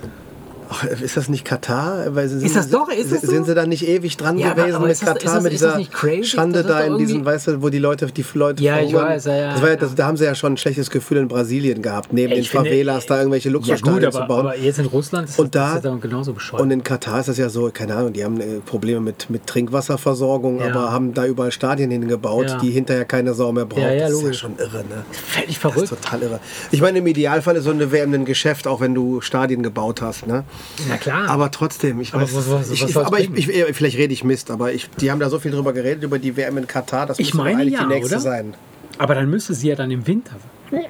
[0.69, 2.13] Ach, ist das nicht Katar?
[2.15, 3.43] Weil sie- Ist das doch- ist das sind so?
[3.45, 5.53] sie da nicht ewig dran Ja, aber- gewesen aber mit ist das- Katar, das- mit
[5.53, 6.23] das dieser crazy?
[6.23, 9.25] Schande Das da in irgendwie- weißt du, wo die Leute, die Leute Ja, ich weiß,
[9.25, 9.95] ja, ja, das war ja, das, ja.
[9.95, 12.69] da haben sie ja schon ein schlechtes Gefühl in Brasilien gehabt, neben Ey, den finde-
[12.69, 14.39] Favelas da irgendwelche Ja Luxusstadien gut, zu aber, bauen.
[14.47, 16.61] aber jetzt in Russland ist Und das, da- das ist dann genauso bescheuert.
[16.61, 19.45] Und in Katar ist das ja so, keine Ahnung, die haben äh, Probleme mit, mit
[19.47, 20.67] Trinkwasserversorgung, Ja.
[20.67, 22.57] aber haben da überall Stadien hingebaut, Ja.
[22.59, 23.81] die hinterher keine Sau mehr braucht.
[23.81, 25.05] Ja, ja, das ist ja schon irre, ne?
[25.11, 25.83] Völlig Das verrückt.
[25.83, 26.39] ist total irre.
[26.71, 30.01] Ich meine, im Idealfall ist so eine WM ein Geschäft, auch wenn du Stadien gebaut
[30.01, 30.43] hast, ne?
[30.89, 31.29] Na klar.
[31.29, 33.97] Aber trotzdem, ich Aber weiß, was- was- ich, was ich, soll's aber ich, ich, vielleicht
[33.97, 36.57] rede ich Mist, aber ich, die haben da so viel drüber geredet, über die WM
[36.57, 38.21] in Katar, das Ich müsste meine eigentlich ja, die nächste oder?
[38.21, 38.53] sein.
[38.97, 40.35] Aber dann müsste sie ja dann im Winter
[40.71, 40.85] sein.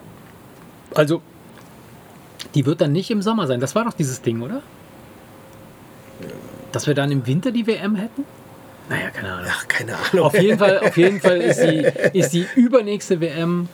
[0.94, 1.22] Also,
[2.54, 3.60] die wird dann nicht im Sommer sein.
[3.60, 4.62] Das war doch dieses Ding, oder?
[6.72, 8.24] Dass wir dann im Winter die WM hätten?
[8.90, 9.48] Naja, keine Ahnung.
[9.52, 10.26] Ach, keine Ahnung.
[10.26, 13.68] Auf jeden Fall, auf jeden Fall ist, die, ist die übernächste WM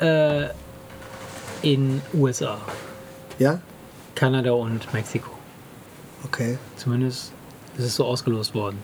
[0.00, 0.46] äh,
[1.62, 2.58] in USA,
[3.38, 3.60] Ja?
[4.22, 5.30] Kanada und Mexiko.
[6.24, 6.56] Okay.
[6.76, 7.32] Zumindest
[7.76, 8.78] ist es so ausgelost worden.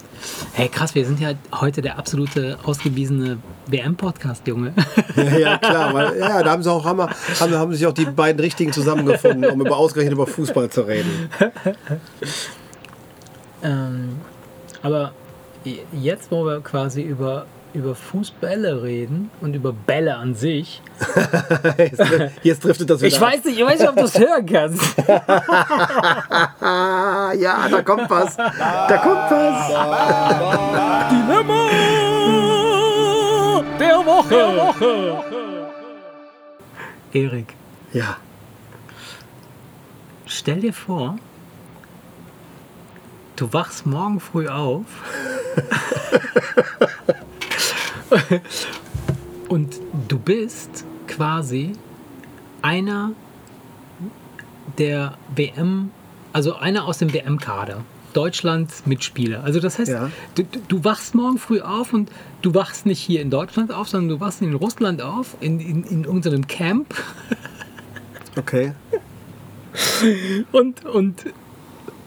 [0.53, 4.75] Hey, krass, wir sind ja heute der absolute ausgewiesene WM-Podcast, Junge.
[5.15, 8.07] Ja, ja, klar, weil ja, da haben sie auch haben, haben, haben sich auch die
[8.07, 11.31] beiden richtigen zusammengefunden, um über ausgerechnet über Fußball zu reden.
[13.63, 14.17] Ähm,
[14.83, 15.13] aber
[15.93, 20.81] jetzt, wo wir quasi über, über Fußbälle reden und über Bälle an sich,
[21.79, 22.03] Jetzt,
[22.43, 23.09] jetzt driftet das wieder.
[23.09, 24.83] ich weiß nicht, ich weiß nicht, ob du es hören kannst.
[27.41, 28.37] Ja, da kommt was.
[28.37, 29.69] Da kommt was.
[31.11, 31.69] Dilemma
[33.79, 34.29] der Woche.
[34.29, 35.25] Der Woche.
[37.13, 37.55] Erik,
[37.93, 38.17] Ja.
[40.27, 41.17] stell dir vor,
[43.37, 44.85] du wachst morgen früh auf
[49.49, 49.77] und
[50.09, 51.73] du bist quasi
[52.63, 53.13] einer
[54.79, 55.91] der WM,
[56.33, 57.83] also einer aus dem WM-Kader.
[58.15, 59.45] Deutschlands Mitspieler.
[59.45, 60.11] Also das heißt, Ja.
[60.35, 62.11] du, du- wachst morgen früh auf und
[62.43, 65.85] du wachst nicht hier in Deutschland auf, sondern du wachst in Russland auf, in, in,
[65.85, 66.95] in irgendeinem Camp
[68.37, 68.73] Okay.
[70.53, 71.25] und, und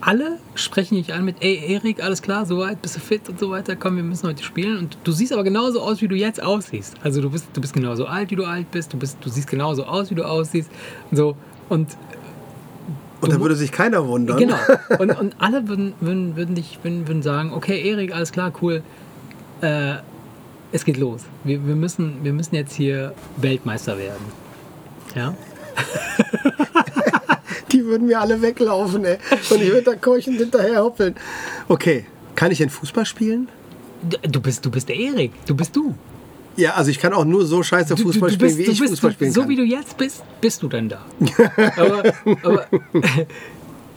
[0.01, 3.51] alle sprechen dich an mit, ey Erik, alles klar, soweit, bist du fit und so
[3.51, 4.77] weiter, komm, wir müssen heute spielen.
[4.77, 6.95] Und du siehst aber genauso aus, wie du jetzt aussiehst.
[7.03, 9.47] Also du bist, du bist genauso alt, wie du alt bist, du, bist, du siehst
[9.47, 10.71] genauso aus, wie du aussiehst.
[11.11, 11.35] So,
[11.69, 11.87] und
[13.21, 14.37] Und dann würde sich keiner wundern.
[14.37, 14.57] Genau.
[14.99, 18.81] Und, und alle würden, würden, würden, dich, würden, würden sagen, okay, Erik, alles klar, cool.
[19.61, 19.97] Äh,
[20.71, 21.21] es geht los.
[21.43, 24.25] Wir, wir, müssen, wir müssen jetzt hier Weltmeister werden.
[25.15, 25.35] Ja?
[27.71, 29.17] Die würden mir alle weglaufen, ey.
[29.49, 31.15] Und ich würde da keuchend hinterher hoppeln.
[31.67, 32.05] Okay,
[32.35, 33.47] kann ich denn Fußball spielen?
[34.23, 35.31] Du bist, du bist der Erik.
[35.45, 35.95] Du bist du.
[36.57, 38.63] Ja, also ich kann auch nur so scheiße Du, Fußball du, du spielen, bist, wie
[38.65, 39.49] du ich bist, Fußball du, spielen So kann.
[39.49, 41.05] wie du jetzt bist, bist du dann da.
[41.77, 42.03] aber,
[42.43, 42.67] aber,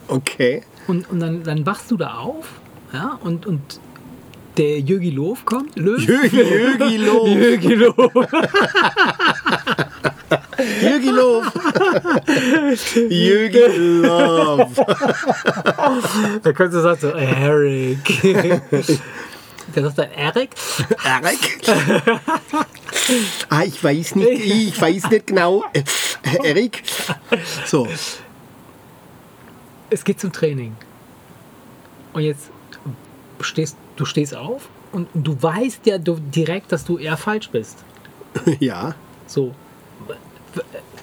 [0.09, 0.63] okay.
[0.87, 2.47] und und dann, dann wachst du da auf
[2.93, 3.81] ja, und, und
[4.57, 5.75] der Jürgi Löw kommt.
[5.77, 6.01] Löw?
[6.01, 6.97] Jürgi, Jürgi.
[7.35, 7.95] Jürgi Löw.
[10.81, 11.43] Jürgi Loh.
[13.09, 13.59] Jürgi
[14.03, 14.85] Love.
[16.43, 18.23] Da könntest du sagen so, Eric.
[19.75, 20.51] Der sagt dann Eric.
[21.05, 21.61] Erik?
[23.49, 25.65] ah, ich weiß nicht, ich weiß nicht genau.
[26.43, 26.83] Erik?
[27.65, 27.89] So,
[29.91, 30.77] Es geht zum Training.
[32.13, 32.51] Und jetzt
[33.41, 37.85] stehst du stehst auf und du weißt ja direkt, dass du eher falsch bist.
[38.61, 38.95] ja.
[39.27, 39.55] So,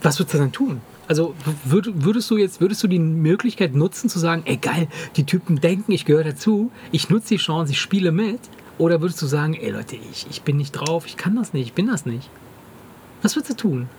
[0.01, 0.81] was würdest du dann tun?
[1.07, 1.35] Also
[1.65, 5.59] würd, würdest du jetzt würdest du die Möglichkeit nutzen zu sagen, ey geil, die Typen
[5.59, 8.39] denken, ich gehöre dazu, ich nutze die Chance, ich spiele mit?
[8.77, 11.67] Oder würdest du sagen, ey Leute, ich, ich bin nicht drauf, ich kann das nicht,
[11.67, 12.29] ich bin das nicht?
[13.21, 13.89] Was würdest du tun?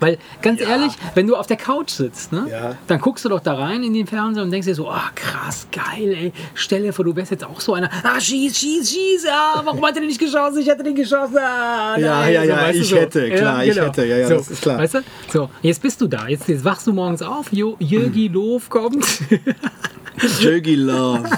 [0.00, 2.76] Weil, ganz ehrlich, wenn du auf der Couch sitzt, ne, Ja.
[2.86, 5.66] dann guckst du doch da rein in den Fernseher und denkst dir so, ah krass,
[5.72, 9.26] geil, ey, stell dir vor, du wärst jetzt auch so einer, ah, schieß, schieß, schieß,
[9.30, 10.60] ah, warum hat er den nicht geschossen?
[10.60, 12.32] Ich hätte den geschossen, ah, Ja, nein.
[12.34, 14.78] ja, ja, weißt du, ich hätte, klar, ich hätte, ja, ja, so, das ist klar.
[14.78, 14.98] Weißt du?
[15.32, 19.04] So, jetzt bist du da, jetzt, jetzt wachst du morgens auf, Jo- Jürgi Löw kommt,
[20.40, 21.28] Jürgi Love.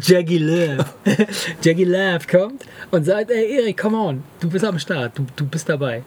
[0.00, 0.84] Jaggy Love,
[1.62, 5.46] Jaggy Love kommt und sagt, ey Erik, come on, du bist am Start, du, du
[5.46, 6.02] bist dabei.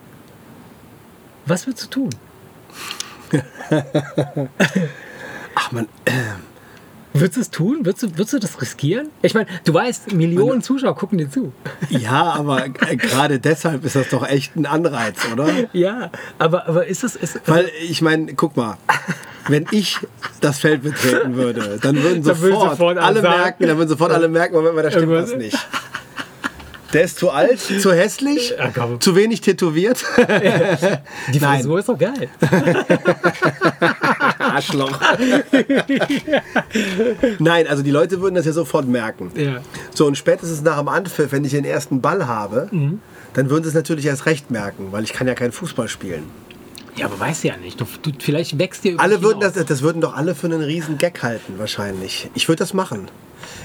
[1.48, 2.10] Was würdest du tun?
[5.56, 6.12] Ach man, äh,
[7.14, 7.86] Würdest du es tun?
[7.86, 9.10] Würdest du, würdest du das riskieren?
[9.22, 11.52] Ich meine, du weißt, Millionen Zuschauer gucken dir zu.
[11.90, 15.48] ja, aber äh, gerade deshalb ist das doch echt ein Anreiz, oder?
[15.74, 17.16] Ja, aber, aber ist es.
[17.16, 18.78] Ist, Weil ich meine, guck mal,
[19.48, 20.00] wenn ich
[20.42, 23.90] das Feld betreten würde, dann würden Dann würden sofort, sofort alle alle merken, dann würden
[23.90, 25.58] sofort alle merken, Moment mal, da stimmt was nicht.
[26.94, 30.04] Der ist zu alt, zu hässlich, Ja, zu wenig tätowiert.
[31.34, 31.60] die Nein.
[31.60, 32.30] Frisur ist doch geil.
[34.40, 35.00] Arschloch.
[37.40, 39.32] Nein, also die Leute würden das ja sofort merken.
[39.36, 39.62] Ja.
[39.94, 43.02] So, und spätestens nach dem Anpfiff, wenn ich den ersten Ball habe, Mhm.
[43.34, 46.24] dann würden sie es natürlich erst recht merken, weil ich kann ja keinen Fußball spielen.
[46.96, 47.80] Ja, aber weißt du ja nicht.
[47.80, 49.00] Du, du, vielleicht wächst dir.
[49.00, 52.30] Alle würden das, das würden doch alle für einen riesen Gag halten, wahrscheinlich.
[52.34, 53.08] Ich würde das machen.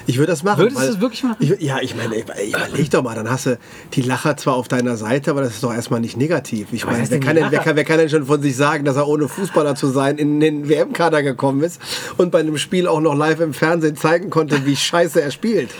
[0.07, 0.61] Ich würde das machen.
[0.61, 1.37] Würdest du das wirklich machen?
[1.40, 3.59] Ich, ja, ich meine, überleg doch mal, dann hast du
[3.95, 6.68] die Lacher zwar auf deiner Seite, aber das ist doch erstmal nicht negativ.
[6.73, 8.97] Ich meine, wer kann, denn, wer, kann, wer kann denn schon von sich sagen, dass
[8.97, 11.81] er ohne Fußballer zu sein in den WM-Kader gekommen ist
[12.16, 15.71] und bei einem Spiel auch noch live im Fernsehen zeigen konnte, wie scheiße er spielt?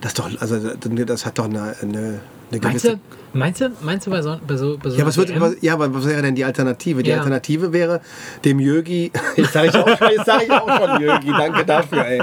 [0.00, 2.98] Das doch, also das hat doch eine, eine, eine gewisse du,
[3.36, 5.74] meinst du, meinst du bei so, bei so, bei so ja, was, wird, was, ja,
[5.74, 7.02] aber was wäre denn die Alternative?
[7.02, 7.16] Die Ja.
[7.18, 8.00] Alternative wäre
[8.44, 12.04] dem Yogi, jetzt sage ich, auch schon- jetzt sag ich auch schon Yogi, danke dafür,
[12.06, 12.22] ey.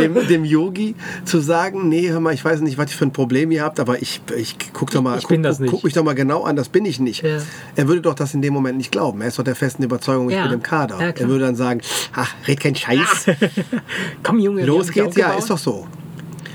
[0.00, 3.12] Dem, dem Yogi zu sagen, nee, hör mal, ich weiß nicht, was ihr für ein
[3.12, 5.94] Problem ihr habt, aber ich, ich guck doch mal, Ich guck, das guck, guck mich
[5.94, 7.22] doch mal genau an, das bin ich nicht.
[7.22, 7.38] Ja.
[7.76, 9.20] Er würde doch das in dem Moment nicht glauben.
[9.20, 10.44] Er ist doch der festen Überzeugung, ich Ja.
[10.44, 10.98] bin im Kader.
[11.00, 11.80] Ja, er würde dann sagen,
[12.14, 13.26] ach, red kein Scheiß.
[14.22, 15.86] Komm, Junge, Los geht's, ja, ist doch so.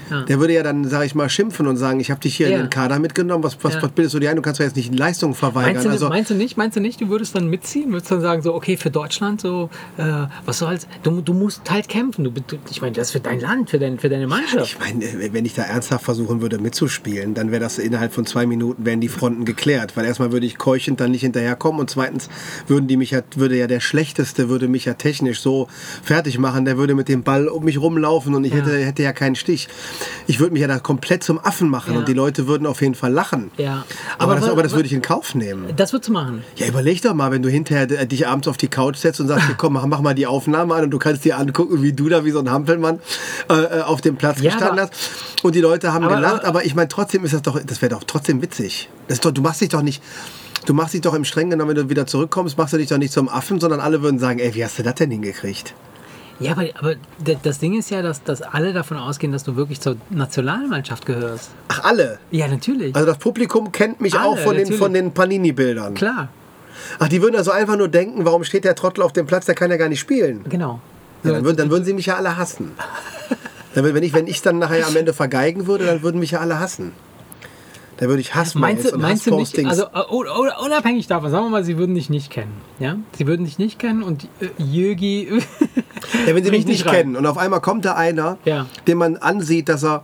[0.10, 0.24] Ja.
[0.24, 2.58] Der würde ja dann, sage ich mal, schimpfen und sagen, ich habe dich hier Ja.
[2.58, 3.84] in den Kader mitgenommen, was, was, Ja.
[3.84, 4.36] was bildest du dir ein?
[4.36, 5.74] Du kannst doch jetzt nicht Leistung verweigern.
[5.74, 6.58] Meinst du, also, meinst du nicht?
[6.58, 7.02] Meinst du nicht?
[7.02, 7.92] Du würdest dann mitziehen?
[7.92, 10.04] Würdest dann sagen so, okay, für Deutschland so, äh,
[10.46, 10.88] was soll's?
[11.04, 12.24] Du, du musst halt kämpfen.
[12.24, 14.66] Du, du, ich meine, das ist für dein Land, für, dein, für deine Mannschaft.
[14.74, 18.26] Ich meine, äh, wenn ich da ernsthaft versuchen würde mitzuspielen, dann wäre das innerhalb von
[18.26, 19.96] zwei Minuten wären die Fronten geklärt.
[19.98, 22.30] Weil erstmal würde ich keuchend dann nicht hinterherkommen und zweitens
[22.68, 25.68] würden die mich ja, würde ja der Schlechteste würde mich ja technisch so
[26.04, 26.66] fertig machen.
[26.66, 29.68] Der würde mit dem Ball um mich rumlaufen und ich hätte, hätte ja keinen Stich.
[30.28, 32.00] Ich würde mich ja da komplett zum Affen machen Ja.
[32.00, 33.52] und die Leute würden auf jeden Fall lachen.
[33.58, 33.86] Ja.
[34.18, 35.66] Aber, Aber das, aber das würde ich in Kauf nehmen.
[35.76, 36.44] Das würdest du machen.
[36.56, 39.28] Ja, überleg doch mal, wenn du hinterher äh, dich abends auf die Couch setzt und
[39.28, 42.26] sagst, komm, mach, mal die Aufnahme an und du kannst dir angucken, wie du da
[42.26, 43.00] wie so ein Hampelmann
[43.50, 45.44] äh, äh, auf dem Platz Ja, gestanden aber- hast.
[45.44, 47.90] Und die Leute haben aber- gelacht, aber- ich meine, trotzdem ist das doch, das wäre
[47.94, 48.90] doch trotzdem witzig.
[49.08, 50.02] Das doch, du machst dich doch nicht,
[50.66, 52.98] Du machst dich doch im streng genommen, wenn du wieder zurückkommst, machst du dich doch
[52.98, 55.74] nicht zum Affen, sondern alle würden sagen, ey, wie hast du das denn hingekriegt?
[56.40, 56.96] Ja, aber, aber
[57.44, 61.52] das Ding ist ja, dass, dass alle davon ausgehen, dass du wirklich zur Nationalmannschaft gehörst.
[61.68, 62.20] Ach, alle.
[62.32, 62.96] Ja, natürlich.
[62.96, 65.96] Also das Publikum kennt mich Alle, auch von den, von den Panini-Bildern.
[65.96, 66.30] Klar,
[66.98, 69.56] Ach, die würden also einfach nur denken, warum steht der Trottel auf dem Platz, der
[69.56, 70.46] kann ja gar nicht spielen.
[70.48, 70.80] genau.
[71.24, 72.72] Ja, dann, würden, dann würden sie mich ja alle hassen.
[73.76, 76.40] Dann, wenn ich wenn ich dann nachher am Ende vergeigen würde, dann würden mich ja
[76.40, 76.94] alle hassen.
[78.00, 81.08] Dann würde ich Hassmails Meinst du, und meinst du nicht, also äh, oder- oder unabhängig
[81.08, 82.54] davon, sagen wir mal, sie würden dich nicht kennen.
[82.80, 82.96] Ja?
[83.18, 85.28] Sie würden dich nicht kennen und äh, Jögi.
[86.28, 86.96] ja, wenn sie mich nicht rein.
[86.96, 88.68] kennen und auf einmal kommt da einer, Ja.
[88.88, 90.04] den man ansieht, dass er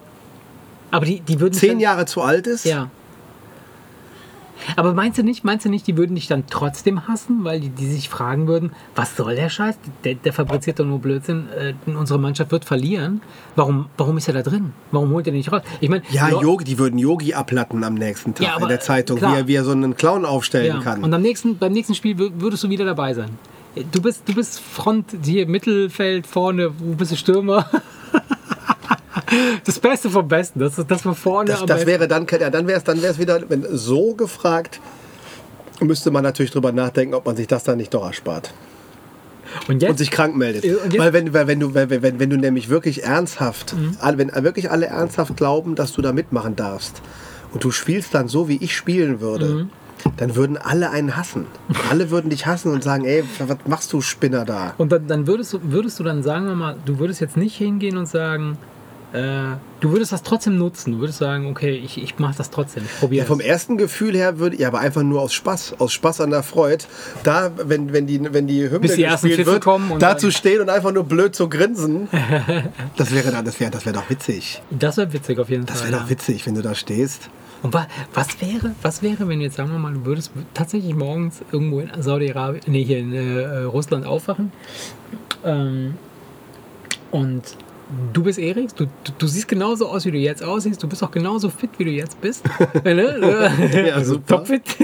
[0.92, 1.54] Aber die, die würden.
[1.54, 2.66] zehn Jahre zu alt ist.
[2.66, 2.90] Ja.
[4.76, 7.70] Aber meinst du nicht, meinst du nicht, die würden dich dann trotzdem hassen, weil die,
[7.70, 9.78] die sich fragen würden, was soll der Scheiß?
[10.04, 11.48] Der, der fabriziert doch nur Blödsinn.
[11.58, 13.22] Äh, unsere Mannschaft wird verlieren.
[13.56, 14.74] Warum, warum ist er da drin?
[14.92, 15.62] Warum holt er den nicht raus?
[15.82, 18.80] Ich meine, Ja, Yogi, die würden Yogi ablatten am nächsten Tag Ja, aber, in der
[18.80, 19.34] Zeitung, klar.
[19.34, 20.82] wie er, wie er so einen Clown aufstellen ja.
[20.82, 21.04] kann.
[21.04, 23.30] Und am nächsten, beim nächsten Spiel wür- würdest du wieder dabei sein.
[23.92, 27.70] Du bist, du bist Front, hier Mittelfeld, vorne, wo bist du Stürmer?
[29.64, 32.78] Das Beste vom Besten, das, das war vorne Das, das wäre dann, ja, dann wäre
[32.78, 34.80] es dann wär's wieder, wenn so gefragt,
[35.82, 38.54] müsste man natürlich drüber nachdenken, ob man sich das dann nicht doch erspart
[39.68, 39.90] Und jetzt?
[39.92, 40.64] und sich krank meldet.
[40.64, 43.98] Jetzt- Weil wenn, weil wenn, du, wenn, wenn, wenn du nämlich wirklich ernsthaft, Mhm.
[44.00, 47.02] alle, wenn wirklich alle ernsthaft glauben, dass du da mitmachen darfst
[47.54, 49.70] und du spielst dann so, wie ich spielen würde, Mhm.
[50.18, 51.48] dann würden alle einen hassen.
[51.90, 54.76] Alle würden dich hassen und sagen, ey, was machst du Spinner da?
[54.78, 57.56] Und dann, dann würdest, du, würdest du dann, sagen wir mal, du würdest jetzt nicht
[57.58, 58.58] hingehen und sagen,
[59.16, 60.92] äh, du würdest das trotzdem nutzen.
[60.92, 64.16] Du würdest sagen, okay, ich, ich mache das trotzdem, ich probiere Ja, vom ersten Gefühl
[64.16, 66.84] her würde ich aber einfach nur aus Spaß, aus Spaß an der Freude,
[67.24, 70.18] da, wenn, wenn, die, wenn die Hymne Bis die ersten gespielt wird, kommen und da
[70.18, 72.10] zu stehen und einfach nur blöd zu grinsen,
[72.98, 74.62] das wäre dann, das wäre, das wäre doch witzig.
[74.70, 75.92] Das wäre witzig auf jeden Das Fall.
[75.92, 76.12] wäre doch ja.
[76.12, 77.30] witzig, wenn du da stehst.
[77.64, 81.42] Und wa was wäre, was wäre, wenn jetzt, sagen wir mal, du würdest tatsächlich morgens
[81.52, 84.52] irgendwo in Saudi-Arabien, nee, hier in äh, Russland aufwachen
[85.44, 85.96] ähm,
[87.12, 87.44] und
[88.14, 91.04] du bist Erik, du, du, du siehst genauso aus, wie du jetzt aussiehst, du bist
[91.04, 92.44] auch genauso fit, wie du jetzt bist.
[92.84, 93.50] ne?
[93.88, 94.38] Ja, also super.
[94.38, 94.64] topfit.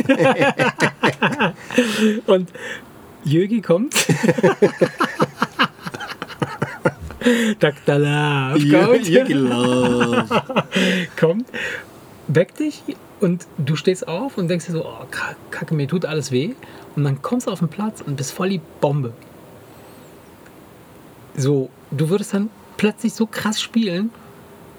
[2.28, 2.50] und
[3.24, 3.94] Jögi kommt.
[7.60, 8.00] Dr.
[8.00, 9.08] Love kommt.
[9.08, 10.26] Jürgen Love.
[11.20, 11.46] kommt,
[12.28, 12.82] weckt dich
[13.20, 16.54] und du stehst auf und denkst dir so, oh, Ka- Kacke, mir tut alles weh.
[16.96, 19.14] Und dann kommst du auf den Platz und bist voll die Bombe.
[21.38, 22.50] So, du würdest dann
[22.82, 24.10] plötzlich so krass spielen,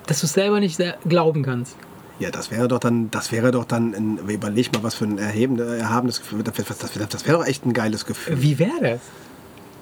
[0.08, 1.76] dass du es selber nicht glauben kannst.
[2.18, 5.18] Ja, das wäre doch dann, das wäre doch dann, ein, überleg mal, was für ein
[5.18, 8.42] erheben, erhabenes Gefühl, das, das, das, das wäre doch echt ein geiles Gefühl.
[8.42, 9.00] Wie wäre das?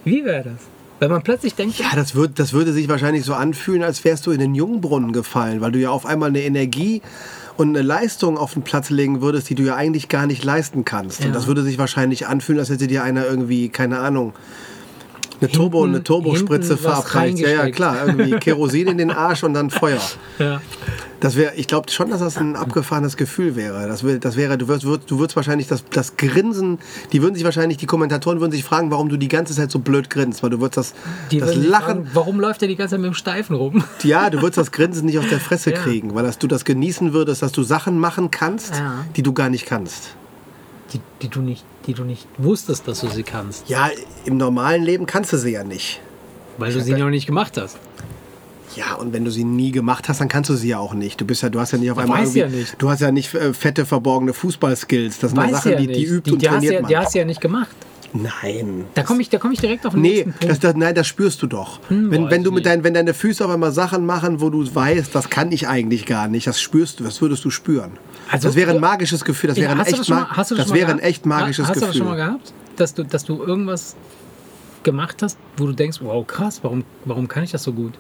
[0.04, 0.60] Wie wäre das?
[0.98, 4.26] Wenn man plötzlich denkt, Ja, das, würd, das würde sich wahrscheinlich so anfühlen, als wärst
[4.26, 7.00] du in den Jungbrunnen gefallen, weil du ja auf einmal eine Energie
[7.56, 10.84] und eine Leistung auf den Platz legen würdest, die du ja eigentlich gar nicht leisten
[10.84, 11.20] kannst.
[11.20, 11.28] Ja.
[11.28, 14.34] Und das würde sich wahrscheinlich anfühlen, als hätte dir einer irgendwie, keine Ahnung,
[15.40, 17.38] eine Turbo, Hinten- eine Turbospritze verabreicht.
[17.38, 20.00] Ja, ja, klar, irgendwie Kerosin in den Arsch und dann Feuer.
[20.38, 20.60] ja,
[21.20, 23.86] Das wäre, ich glaube schon, dass das ein abgefahrenes Gefühl wäre.
[23.88, 26.78] Das, wär, das wäre, du würdest, du würdest wahrscheinlich das, das Grinsen,
[27.12, 29.78] die würden sich wahrscheinlich, die Kommentatoren würden sich fragen, warum du die ganze Zeit so
[29.78, 30.94] blöd grinst, weil du würdest das,
[31.30, 33.82] die das Lachen, fragen, warum läuft der die ganze Zeit mit dem Steifen rum?
[34.02, 35.78] ja, du würdest das Grinsen nicht aus der Fresse Ja.
[35.78, 39.04] kriegen, weil das, du das genießen würdest, dass du Sachen machen kannst, Ja.
[39.16, 40.14] die du gar nicht kannst.
[40.92, 43.90] Die, die, du nicht, die du nicht wusstest, dass du sie kannst, Ja,
[44.24, 46.00] im normalen Leben kannst du sie ja nicht.
[46.56, 47.78] weil du sie noch nicht gemacht hast.
[48.76, 51.20] Ja, und wenn du sie nie gemacht hast, dann kannst du sie ja auch nicht.
[51.20, 52.76] Du bist ja, du hast ja nicht auf einmal ja nicht.
[52.78, 55.18] du hast ja nicht äh, fette verborgene Fußballskills.
[55.18, 56.88] Das sind Weiß Sachen, ja die, die übt die, und die hast trainiert ja, man.
[56.88, 57.74] Die hast du ja nicht gemacht.
[58.12, 58.86] Nein.
[58.94, 60.48] Da komme ich, da komm ich direkt auf den Nee, nächsten Punkt.
[60.50, 61.78] das, das, nein, das spürst du doch.
[61.88, 64.74] Hm, wenn, wenn, du mit dein, wenn deine Füße auf einmal Sachen machen, wo du
[64.74, 67.92] weißt, das kann ich eigentlich gar nicht, das spürst du, das würdest du spüren.
[68.30, 70.28] Also, das wäre ein magisches Gefühl, das wäre ein hast du echt, das schon mal,
[70.30, 71.08] hast das das schon mal wäre ein gehabt?
[71.10, 71.98] echt magisches hast du das Gefühl.
[71.98, 73.96] schon mal gehabt, dass du, dass du irgendwas
[74.82, 77.94] gemacht hast, wo du denkst, wow, krass, warum, warum kann ich das so gut?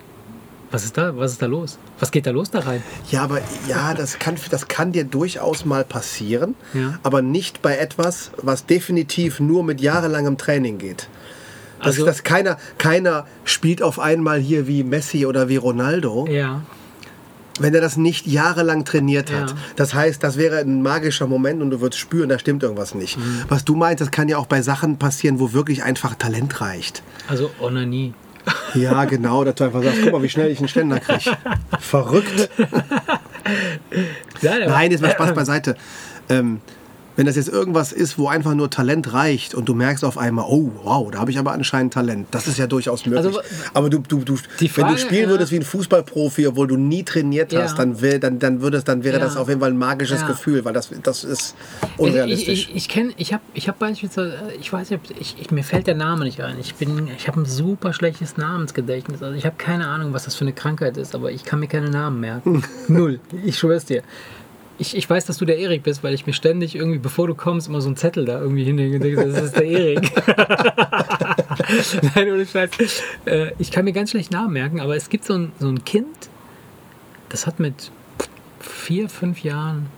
[0.72, 1.78] Was ist da, was ist da los?
[1.98, 2.82] Was geht da los da rein?
[3.10, 6.98] Ja, aber ja, das kann, das kann dir durchaus mal passieren, Ja.
[7.02, 11.08] aber nicht bei etwas, was definitiv nur mit jahrelangem Training geht.
[11.78, 16.62] Das, Also- das keiner, keiner spielt auf einmal hier wie Messi oder wie Ronaldo, Ja,
[17.58, 19.50] wenn er das nicht jahrelang trainiert hat.
[19.50, 19.56] Ja.
[19.76, 23.18] Das heißt, das wäre ein magischer Moment und du würdest spüren, da stimmt irgendwas nicht.
[23.18, 23.42] Mhm.
[23.48, 27.02] Was du meinst, das kann ja auch bei Sachen passieren, wo wirklich einfach Talent reicht.
[27.28, 28.14] also Onanie.
[28.74, 31.36] Ja, genau, dass du einfach sagst, guck mal, wie schnell ich einen Ständer kriege.
[31.80, 32.50] Verrückt.
[34.42, 35.76] Nein, jetzt mal Spaß beiseite.
[36.28, 36.60] Ähm,
[37.20, 40.46] Wenn das jetzt irgendwas ist, wo einfach nur Talent reicht und du merkst auf einmal,
[40.48, 42.28] oh wow, da habe ich aber anscheinend Talent.
[42.30, 43.26] Das ist ja durchaus möglich.
[43.26, 43.42] Also,
[43.74, 45.28] aber du, du, du Die wenn Frage, du spielen ja.
[45.28, 47.64] würdest wie ein Fußballprofi, obwohl du nie trainiert Ja.
[47.64, 49.22] hast, dann, wär, dann, dann, würdest, dann wäre Ja.
[49.22, 50.28] das auf jeden Fall ein magisches Ja.
[50.28, 52.68] Gefühl, weil das, das ist Ich, unrealistisch.
[52.70, 55.88] ich, ich kenne, ich habe ich hab beispielsweise, ich weiß nicht, ich, ich, mir fällt
[55.88, 56.58] der Name nicht ein.
[56.58, 59.22] Ich bin, ich habe ein super schlechtes Namensgedächtnis.
[59.22, 61.68] Also ich habe keine Ahnung, was das für eine Krankheit ist, aber ich kann mir
[61.68, 62.62] keine Namen merken.
[62.88, 63.20] Null.
[63.44, 64.02] Ich schwör's dir.
[64.80, 67.34] Ich, ich weiß, dass du der Erik bist, weil ich mir ständig irgendwie, bevor du
[67.34, 70.10] kommst, immer so einen Zettel da irgendwie hinlege und denke, das ist der Erik.
[72.14, 72.70] Nein, ohne Scheiß.
[73.26, 75.84] Äh, ich kann mir ganz schlecht Namen merken, aber es gibt so ein, so ein
[75.84, 76.30] Kind,
[77.28, 77.92] das hat mit
[78.58, 79.88] vier, fünf Jahren,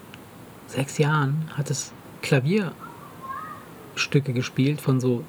[0.67, 5.23] sechs Jahren, hat es Klavierstücke gespielt von so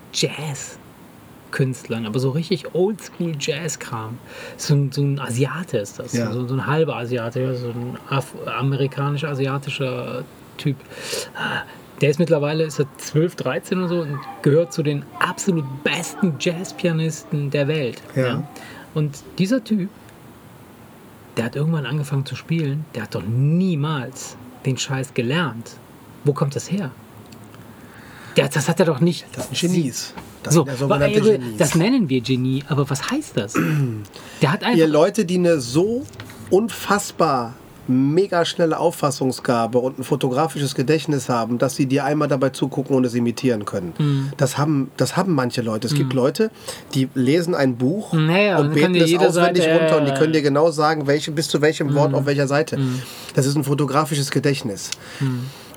[1.54, 4.18] Jazz-Künstlern, aber so richtig Oldschool-Jazz-Kram.
[4.58, 6.32] So, ein- so ein Asiate ist das, Ja.
[6.32, 7.97] so, so ein halber Asiate, ja, so ein
[8.45, 10.24] amerikanisch-asiatischer
[10.58, 10.76] Typ.
[12.01, 16.36] Der ist mittlerweile ist er 12, 13 oder so und gehört zu den absolut besten
[16.39, 18.01] Jazzpianisten der Welt.
[18.16, 18.43] Ja.
[18.93, 19.89] Und dieser Typ,
[21.38, 24.36] der hat irgendwann angefangen zu spielen, der hat doch niemals
[24.66, 25.78] den Scheiß gelernt.
[26.24, 26.91] Wo kommt das her?
[28.38, 29.26] Der, das hat er doch nicht.
[29.34, 30.14] das sind Genies.
[30.44, 31.58] Das so, Genies.
[31.58, 33.54] das nennen wir Genie, aber was heißt das?
[34.41, 34.78] Der hat einfach.
[34.78, 36.04] Ihr Leute, die eine so
[36.50, 37.54] unfassbar
[37.88, 43.04] mega schnelle Auffassungsgabe und ein fotografisches Gedächtnis haben, dass sie dir einmal dabei zugucken und
[43.06, 43.91] es imitieren können.
[43.98, 44.32] Mhm.
[44.38, 45.88] Das, haben, das haben manche Leute.
[45.88, 46.50] Es gibt Leute,
[46.94, 50.32] die lesen ein Buch Naja, und beten jede auswendig Seite, runter und die äh, können
[50.32, 51.96] dir genau sagen, welche, bis zu welchem Mhm.
[51.96, 52.80] Wort auf welcher Seite.
[53.36, 54.89] Das ist ein fotografisches Gedächtnis.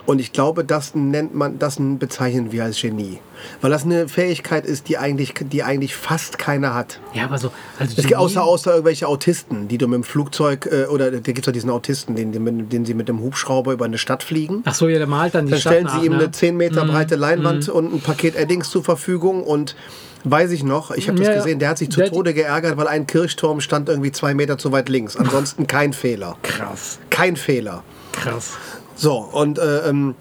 [0.07, 0.11] Mhm.
[0.11, 3.19] Und ich glaube, das nennt man, das bezeichnen wir als Genie.
[3.61, 7.01] Weil das eine Fähigkeit ist, die eigentlich, die eigentlich fast keiner hat.
[7.13, 7.51] ja, aber so.
[7.79, 11.19] Also Es gibt außer, außer irgendwelche Autisten, die du mit dem Flugzeug, äh, oder da
[11.21, 14.23] gibt es ja diesen Autisten, den, den, den sie mit dem Hubschrauber über eine Stadt
[14.23, 14.63] fliegen.
[14.65, 16.19] Ach so, ja, der malt dann die Dann Stadt stellen nach, sie ihm ne?
[16.19, 19.77] eine 10 Meter breite Leinwand und ein Paket Eddings zur Verfügung und
[20.25, 21.39] weiß ich noch, ich habe das Ja, ja.
[21.41, 24.73] gesehen, der hat sich zu Tode geärgert, weil ein Kirchturm stand irgendwie zwei Meter zu
[24.73, 25.17] weit links.
[25.17, 26.37] Ansonsten kein Fehler.
[26.43, 27.85] Krass, Kein Fehler.
[28.13, 28.55] krass.
[28.97, 30.15] So, und äh, ähm,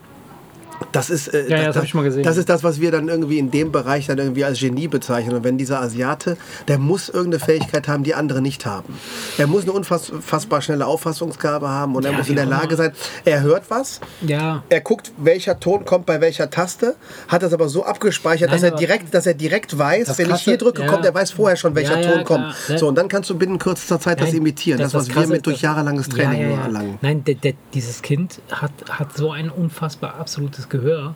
[0.92, 2.24] das ist, äh, Ja, ja, das ich gesehen.
[2.24, 5.36] das ist das, was wir dann irgendwie in dem Bereich dann irgendwie als Genie bezeichnen.
[5.36, 8.94] Und wenn dieser Asiate, der muss irgendeine Fähigkeit haben, die andere nicht haben.
[9.38, 12.50] Er muss eine unfassbar schnelle Auffassungsgabe haben und er Ja, muss wie in der auch
[12.50, 12.92] Lage sein,
[13.26, 16.96] er hört was, Ja, er guckt, welcher Ton kommt bei welcher Taste,
[17.28, 20.26] hat das aber so abgespeichert, Nein, dass, er direkt, dass er direkt weiß, Das wenn
[20.28, 22.56] ich Krasse- hier drücke, kommt, er weiß vorher schon, welcher Ton kommt.
[22.78, 24.80] So, und dann kannst du binnen kürzester Zeit das Nein, imitieren.
[24.80, 26.98] Das, was, wir mit durch das- jahrelanges Training ja, erlangen.
[27.02, 31.16] Nein, der, der, dieses Kind hat, hat so ein unfassbar absolutes Gehör,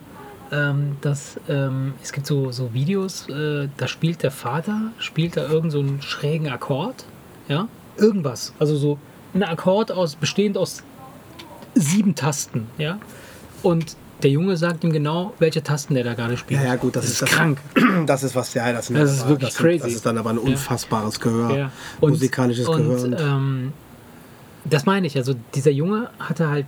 [0.52, 5.48] ähm, dass ähm, es gibt so, so Videos, äh, da spielt der Vater, spielt da
[5.48, 7.04] irgend so einen schrägen Akkord,
[7.48, 8.98] ja, irgendwas, also so
[9.34, 10.82] ein Akkord aus, bestehend aus
[11.74, 12.98] sieben Tasten, ja,
[13.62, 16.60] und der Junge sagt ihm genau, welche Tasten der da gerade spielt.
[16.60, 17.58] Ja, ja, gut, das, ist, das, krank.
[18.06, 19.78] Das ist was, ja, das, sind Das ist aber- wirklich das sind- crazy.
[19.84, 20.42] Das ist dann aber ein Ja.
[20.42, 21.72] unfassbares Gehör, Ja.
[22.02, 23.02] musikalisches und, Gehör.
[23.02, 23.72] Und, Und, ähm,
[24.66, 25.16] das meine ich.
[25.16, 26.66] Also dieser Junge hatte halt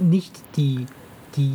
[0.00, 0.86] nicht die,
[1.38, 1.52] die,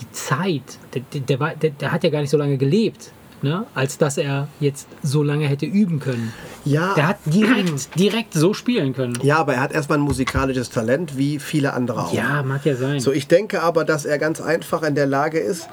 [0.00, 0.62] die Zeit.
[0.94, 3.10] Der, der, der, der, hat ja gar nicht so lange gelebt,
[3.42, 3.66] ne?
[3.74, 6.32] als dass er jetzt so lange hätte üben können.
[6.64, 9.18] ja, Der hat direkt, direkt so spielen können.
[9.22, 12.12] ja, aber er hat erstmal ein musikalisches Talent, wie viele andere auch.
[12.14, 13.00] Ja, mag ja sein.
[13.00, 15.68] So, ich denke aber, dass er ganz einfach in der Lage ist,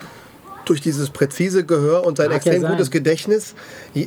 [0.65, 2.71] durch dieses präzise Gehör und sein Mag ja extrem sein.
[2.71, 3.55] gutes Gedächtnis
[3.95, 4.05] äh,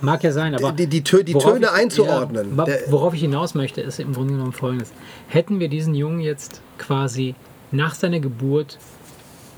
[0.00, 2.56] Mag ja sein, aber die, die, Tö- die Töne ich- einzuordnen.
[2.56, 4.92] Ja, worauf ich hinaus möchte, ist im Grunde genommen folgendes.
[5.26, 7.34] Hätten wir diesen Jungen jetzt quasi
[7.72, 8.78] nach seiner Geburt,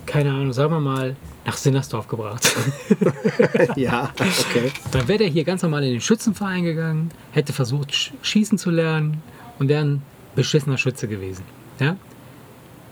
[0.07, 2.55] keine Ahnung, sagen wir mal, nach Sinnersdorf gebracht,
[3.77, 4.71] ja, okay.
[4.93, 8.71] dann wäre der hier ganz normal in den Schützenverein gegangen, hätte versucht, sch- schießen zu
[8.71, 9.23] lernen
[9.59, 10.03] und wäre ein
[10.35, 11.45] beschissener Schütze gewesen.
[11.81, 11.97] Ja?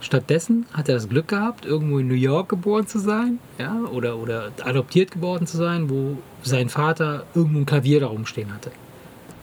[0.01, 4.17] Stattdessen hat er das Glück gehabt, irgendwo in New York geboren zu sein, ja, oder,
[4.17, 8.71] oder adoptiert geworden zu sein, wo sein Vater irgendwo ein Klavier da rumstehen hatte.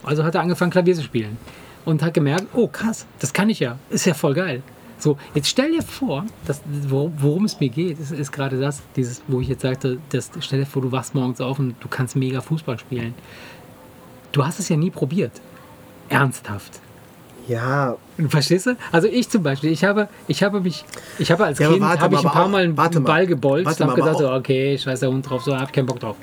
[0.03, 1.37] Also hat er angefangen, Klavier zu spielen.
[1.85, 3.77] Und hat gemerkt, oh krass, das kann ich ja.
[3.89, 4.61] Ist ja voll geil.
[4.99, 8.81] So, jetzt stell dir vor, dass, wor- worum es mir geht, ist, ist gerade das,
[8.95, 11.87] dieses, wo ich jetzt sagte, das, stell dir vor, du wachst morgens auf und du
[11.87, 13.13] kannst mega Fußball spielen.
[14.31, 15.33] Du hast es ja nie probiert.
[16.09, 16.79] Ernsthaft.
[17.47, 17.95] Ja,
[18.27, 18.75] Verstehst du?
[18.91, 20.83] Also ich zum Beispiel, ich habe, ich habe mich,
[21.17, 22.99] ich habe als Ja, Kind habe ich ein paar Mal einen mal.
[22.99, 25.99] Ball gebolzt und habe gesagt, so, okay, scheiß der Hund drauf, so, hab keinen Bock
[25.99, 26.17] drauf.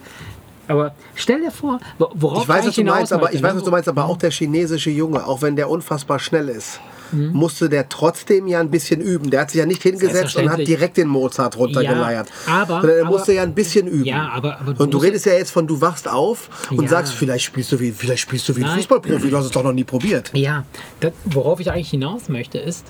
[0.68, 3.58] Aber stell dir vor, wo- worauf ich weiß, was du meinst, aber ich weiß, ne?
[3.58, 6.80] was du meinst, aber auch der chinesische Junge, auch wenn der unfassbar schnell ist,
[7.14, 7.30] Mhm.
[7.32, 9.30] musste der trotzdem ja ein bisschen üben.
[9.30, 12.28] Der hat sich ja nicht hingesetzt und hat direkt den Mozart runtergeleiert.
[12.46, 14.04] Ja, aber- sondern er aber- musste ja ein bisschen üben.
[14.04, 16.88] Ja, aber- aber du und du redest ja jetzt von, du wachst auf und Ja.
[16.88, 18.76] sagst, vielleicht spielst du wie, vielleicht spielst du wie ein Nein.
[18.78, 20.30] Fußballprofi, du hast es doch noch nie probiert.
[20.34, 20.64] Ja,
[21.00, 22.84] das, worauf ich eigentlich hinaus möchte, ist,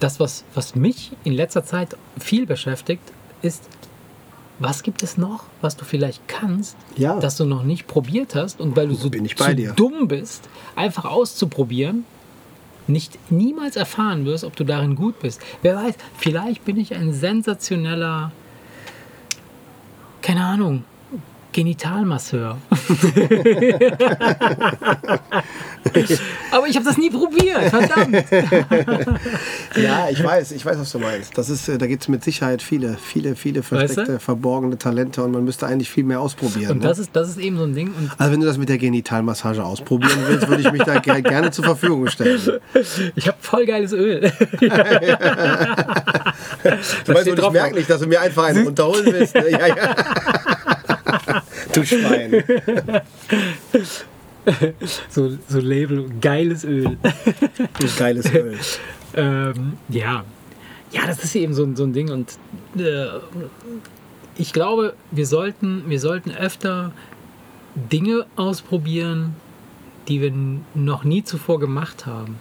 [0.00, 3.02] das, was, was mich in letzter Zeit viel beschäftigt,
[3.42, 3.62] ist,
[4.58, 7.18] was gibt es noch, was du vielleicht kannst, Ja.
[7.20, 9.72] das du noch nicht probiert hast und weil du so Bin ich bei dir.
[9.72, 12.04] dumm bist, einfach auszuprobieren,
[12.88, 15.40] nicht niemals erfahren wirst, ob du darin gut bist.
[15.62, 18.32] Wer weiß, vielleicht bin ich ein sensationeller,
[20.22, 20.84] keine Ahnung,
[21.56, 22.58] Genitalmasseur.
[26.50, 28.24] Aber ich habe das nie probiert, verdammt.
[29.76, 31.36] Ja, ich weiß, ich weiß, was du meinst.
[31.36, 34.18] Das ist, äh, da gibt es mit Sicherheit viele, viele, viele versteckte, du?
[34.20, 36.72] verborgene Talente und man müsste eigentlich viel mehr ausprobieren.
[36.72, 36.84] Und ne?
[36.88, 37.92] das ist, das ist eben so ein Ding.
[38.16, 41.50] Also wenn du das mit der Genitalmassage ausprobieren willst, würde ich mich da ge- gerne
[41.50, 42.40] zur Verfügung stellen.
[43.16, 44.32] ich habe voll geiles Öl.
[44.60, 44.68] Du
[47.14, 49.34] weißt, und ich merke nicht, dass du mir einfach einen runterholen willst.
[49.34, 49.50] Ne?
[49.50, 49.94] Ja, ja.
[51.76, 52.42] Du Schwein.
[55.10, 56.96] so, so Label, geiles Öl.
[57.98, 58.56] Geiles Öl.
[59.14, 60.24] ähm, ja.
[60.92, 62.10] Ja, das ist eben so, ein- so ein Ding.
[62.10, 62.38] Und
[62.78, 63.06] äh,
[64.36, 66.92] ich glaube, wir sollten, wir sollten öfter
[67.74, 69.34] Dinge ausprobieren,
[70.08, 70.32] die wir
[70.74, 72.38] noch nie zuvor gemacht haben.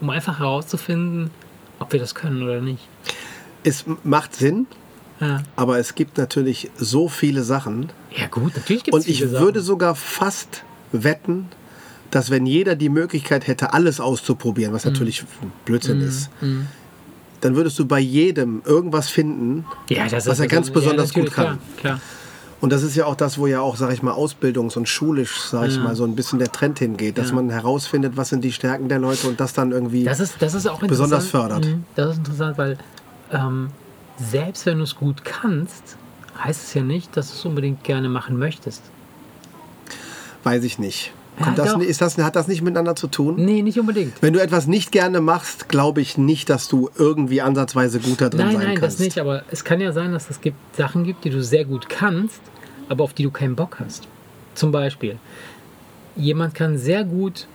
[0.00, 1.30] Um einfach herauszufinden,
[1.78, 2.88] ob wir das können oder nicht.
[3.62, 4.66] Es macht Sinn,
[5.24, 7.90] Ja, aber es gibt natürlich so viele Sachen.
[8.16, 10.62] ja gut, natürlich gibt es Und ich würde sogar fast
[10.92, 11.46] wetten,
[12.10, 14.76] dass wenn jeder die Möglichkeit hätte, alles auszuprobieren, Mhm.
[14.76, 15.24] was natürlich
[15.64, 16.30] Blödsinn ist,
[17.40, 21.44] dann würdest du bei jedem irgendwas finden, ja, was er ganz besonders gut natürlich, kann.
[21.76, 22.00] Klar, klar.
[22.60, 25.38] Und das ist ja auch das, wo ja auch, sag ich mal, ausbildungs- und schulisch,
[25.50, 27.34] sag ich mal, so ein bisschen der Trend hingeht, dass Ja.
[27.34, 30.04] man herausfindet, was sind die Stärken der Leute und das dann irgendwie.
[30.04, 31.66] Das ist, das ist auch Besonders fördert.
[31.66, 32.78] Mhm, Das ist interessant, weil
[33.32, 33.68] ähm,
[34.16, 35.96] selbst wenn du es gut kannst,
[36.42, 38.82] heißt es ja nicht, dass du es unbedingt gerne machen möchtest.
[40.42, 41.12] weiß ich nicht.
[41.40, 43.34] Ja, das, ist das, hat das nicht miteinander zu tun?
[43.36, 44.22] Nee, nicht unbedingt.
[44.22, 48.28] Wenn du etwas nicht gerne machst, glaube ich nicht, dass du irgendwie ansatzweise gut da
[48.28, 49.00] drin Nein, sein nein, kannst.
[49.00, 49.18] das nicht.
[49.18, 52.40] Aber es kann ja sein, dass es gibt Sachen gibt, die du sehr gut kannst,
[52.88, 54.06] aber auf die du keinen Bock hast.
[54.54, 55.18] Zum Beispiel,
[56.14, 57.48] jemand kann sehr gut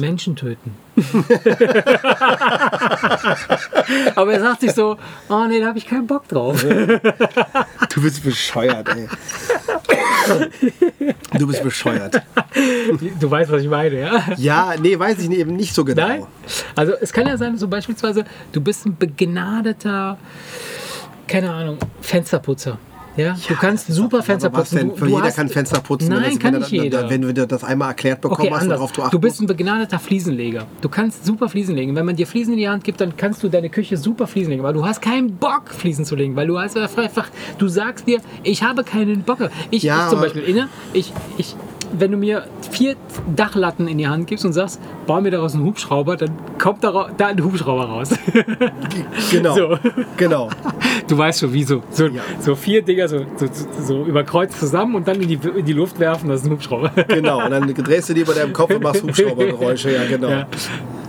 [0.00, 0.72] Menschen töten.
[4.14, 6.62] aber er sagt sich so, oh nee, da habe ich keinen Bock drauf.
[7.94, 9.06] Du bist bescheuert, ey.
[11.38, 12.22] Du bist bescheuert.
[13.20, 14.24] Du weißt, was ich meine, ja?
[14.36, 16.08] Ja, nee, weiß ich eben nicht so genau.
[16.08, 16.26] Nein?
[16.74, 20.16] Also es kann ja sein, so beispielsweise, du bist ein begnadeter,
[21.26, 22.78] keine Ahnung, Fensterputzer.
[23.16, 24.76] Ja, du kannst super Fenster putzen.
[24.76, 24.94] denn?
[24.96, 26.08] Für du jeder hast, kann Fenster putzen.
[26.08, 27.10] Nein, wenn, das, kann wenn, nicht er- jeder.
[27.10, 29.98] Wenn du das einmal erklärt bekommen Okay, hast, worauf du achten Du bist ein begnadeter
[29.98, 30.66] Fliesenleger.
[30.80, 31.94] Du kannst super Fliesen legen.
[31.94, 34.50] Wenn man dir Fliesen in die Hand gibt, dann kannst du deine Küche super Fliesen
[34.50, 34.62] legen.
[34.64, 36.36] Aber du hast keinen Bock, Fliesen zu legen.
[36.36, 37.26] Weil du hast einfach,
[37.58, 39.50] du sagst dir, ich habe keinen Bock.
[39.70, 41.54] Ich, Ja, ich zum Beispiel, Inne, ich, ich,
[41.98, 42.96] wenn du mir vier
[43.36, 47.10] Dachlatten in die Hand gibst und sagst, bau mir daraus einen Hubschrauber, dann kommt da,
[47.16, 48.10] da ein Hubschrauber raus.
[49.30, 49.78] Genau, So.
[50.16, 50.48] genau.
[51.08, 51.82] Du weißt schon, wie so.
[51.90, 52.22] So, Ja.
[52.40, 53.46] so vier Dinger so, so,
[53.80, 56.90] so überkreuzt zusammen und dann in die, in die Luft werfen, das ist ein Hubschrauber.
[57.08, 60.28] Genau, und dann drehst du die über deinem Kopf und machst Hubschraubergeräusche, ja genau.
[60.28, 60.46] Ja.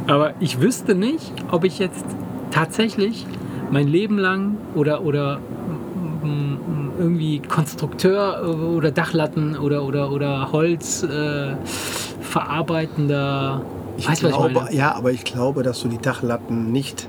[0.07, 2.03] Aber ich wüsste nicht, ob ich jetzt
[2.51, 3.25] tatsächlich
[3.71, 5.39] mein Leben lang oder, oder
[6.97, 8.43] irgendwie Konstrukteur
[8.75, 11.55] oder Dachlatten oder, oder, oder Holz äh,
[12.21, 13.61] verarbeitender.
[13.97, 14.75] Ich weißt ich glaube, meine?
[14.75, 17.07] ja, aber ich glaube, dass du die Dachlatten nicht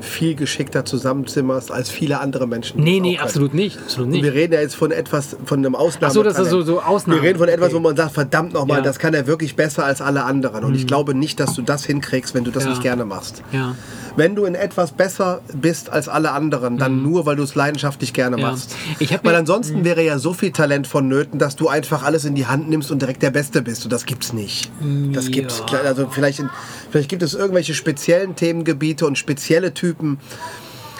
[0.00, 2.82] viel geschickter zusammenzimmerst als viele andere Menschen.
[2.82, 3.24] Nee, nee, können.
[3.26, 3.78] absolut nicht.
[3.78, 4.22] Absolut Und nicht.
[4.24, 6.10] wir reden ja jetzt von etwas, von einem Ausnahme.
[6.10, 7.20] Ach so, das ist so- so Ausnahmen.
[7.22, 7.76] Wir reden von etwas, Okay.
[7.76, 8.80] wo man sagt, verdammt nochmal, Ja.
[8.82, 8.86] Mhm.
[8.86, 10.64] das kann er wirklich besser als alle anderen.
[10.64, 12.70] Und ich glaube nicht, dass du das hinkriegst, wenn du das Ja.
[12.70, 13.42] nicht gerne machst.
[13.52, 13.74] Ja.
[14.16, 18.12] Wenn du in etwas besser bist als alle anderen, dann nur, weil du es leidenschaftlich
[18.12, 18.42] gerne Mhm.
[18.42, 18.74] Machst.
[18.98, 22.34] Ich hab weil ansonsten wäre ja so viel Talent vonnöten, dass du einfach alles in
[22.34, 23.84] die Hand nimmst und direkt der Beste bist.
[23.84, 24.70] Und das gibt's nicht.
[25.12, 25.62] Das gibt's.
[25.84, 26.50] Also vielleicht, in,
[26.90, 29.89] vielleicht gibt es irgendwelche speziellen Themengebiete und spezielle Typen.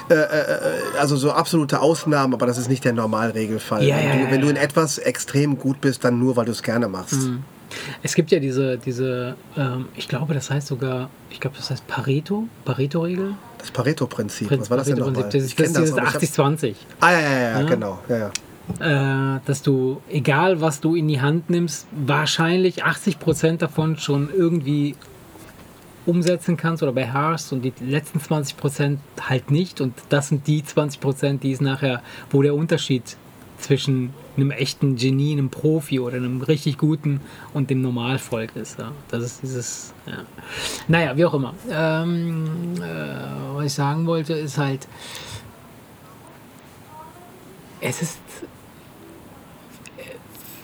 [0.09, 3.84] Äh, äh, äh, Also so absolute Ausnahmen, aber das ist nicht der Normalregelfall.
[3.84, 6.62] Ja, wenn, du, wenn du in etwas extrem gut bist, dann nur, weil du es
[6.62, 7.16] gerne machst.
[8.03, 11.86] Es gibt ja diese, diese ähm, ich glaube, das heißt sogar, ich glaube, das heißt
[11.86, 13.34] Pareto, Pareto-Regel.
[13.59, 15.22] Das Pareto-Prinzip, Prinz- was war das denn nochmal?
[15.30, 16.74] Das ist, dieses aber ich hab's- 80-20.
[16.99, 17.66] Ah, ja, ja, ja, Ja.
[17.66, 17.99] genau.
[18.09, 18.30] Ja,
[18.80, 19.36] ja.
[19.36, 24.97] äh, dass du, egal was du in die Hand nimmst, wahrscheinlich 80% davon schon irgendwie
[26.07, 29.80] umsetzen kannst oder beherrschst und die letzten 20% halt nicht.
[29.80, 33.16] Und das sind die 20%, die es nachher, wo der Unterschied
[33.59, 37.20] zwischen einem echten Genie, einem Profi oder einem richtig guten
[37.53, 38.78] und dem Normalvolk ist.
[38.78, 38.92] Ja.
[39.09, 40.24] Das ist dieses, ja.
[40.88, 41.55] Naja, wie auch immer.
[41.70, 44.88] Ähm, äh, was ich sagen wollte, ist halt,
[47.82, 48.18] es ist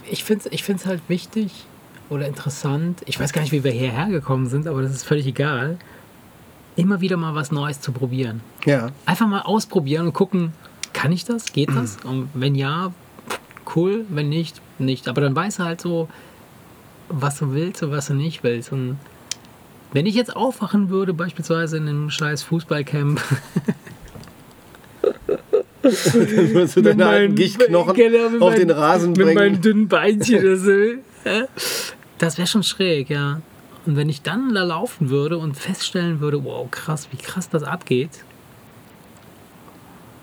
[0.08, 1.66] ich finde es ich find's halt wichtig
[2.10, 3.02] oder interessant.
[3.06, 5.78] Ich weiß gar nicht, wie wir hierher gekommen sind, aber das ist völlig egal.
[6.76, 8.40] immer wieder mal was Neues zu probieren.
[8.64, 8.88] Ja.
[9.06, 10.52] Einfach mal ausprobieren und gucken,
[10.92, 11.52] kann ich das?
[11.52, 11.96] Geht das?
[12.04, 12.92] Und wenn ja,
[13.74, 15.08] cool, wenn nicht, nicht.
[15.08, 16.08] Aber dann weißt du halt so,
[17.08, 18.72] was du willst und was du nicht willst.
[18.72, 18.98] Und
[19.92, 23.20] wenn ich jetzt aufwachen würde, beispielsweise in einem scheiß Fußballcamp,
[25.82, 25.92] Dann
[26.52, 29.60] würdest du deine alten Gichtknochen Genau, auf den Rasen Mit meinen bringen.
[29.62, 30.70] dünnen Beinchen oder so.
[32.18, 33.40] Das wäre schon schräg, ja.
[33.84, 37.62] Und wenn ich dann da laufen würde und feststellen würde, wow, krass, wie krass das
[37.62, 38.10] abgeht.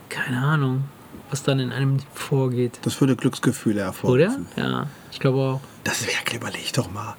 [0.09, 0.83] Keine Ahnung,
[1.29, 2.79] was dann in einem vorgeht.
[2.83, 3.85] Das würde Glücksgefühle Oder?
[3.85, 4.47] hervorrufen.
[4.57, 5.61] Ja, ich glaube auch.
[5.83, 7.15] Das wäre, überleg doch mal.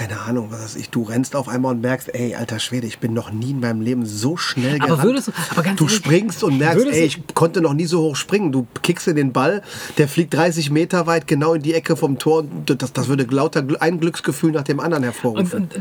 [0.00, 0.88] Keine Ahnung, was weiß ich.
[0.88, 3.82] Du rennst auf einmal und merkst, ey, alter Schwede, ich bin noch nie in meinem
[3.82, 5.02] Leben so schnell Aber gerannt.
[5.04, 8.00] würdest du- aber ganz du ehrlich, springst und merkst, ey, ich konnte noch nie so
[8.00, 8.50] hoch springen.
[8.50, 9.62] Du kickst in den Ball,
[9.98, 12.38] der fliegt 30 Meter weit genau in die Ecke vom Tor.
[12.38, 15.62] Und das, das würde lauter ein Glücksgefühl nach dem anderen Und, hervorrufen.
[15.64, 15.80] und äh,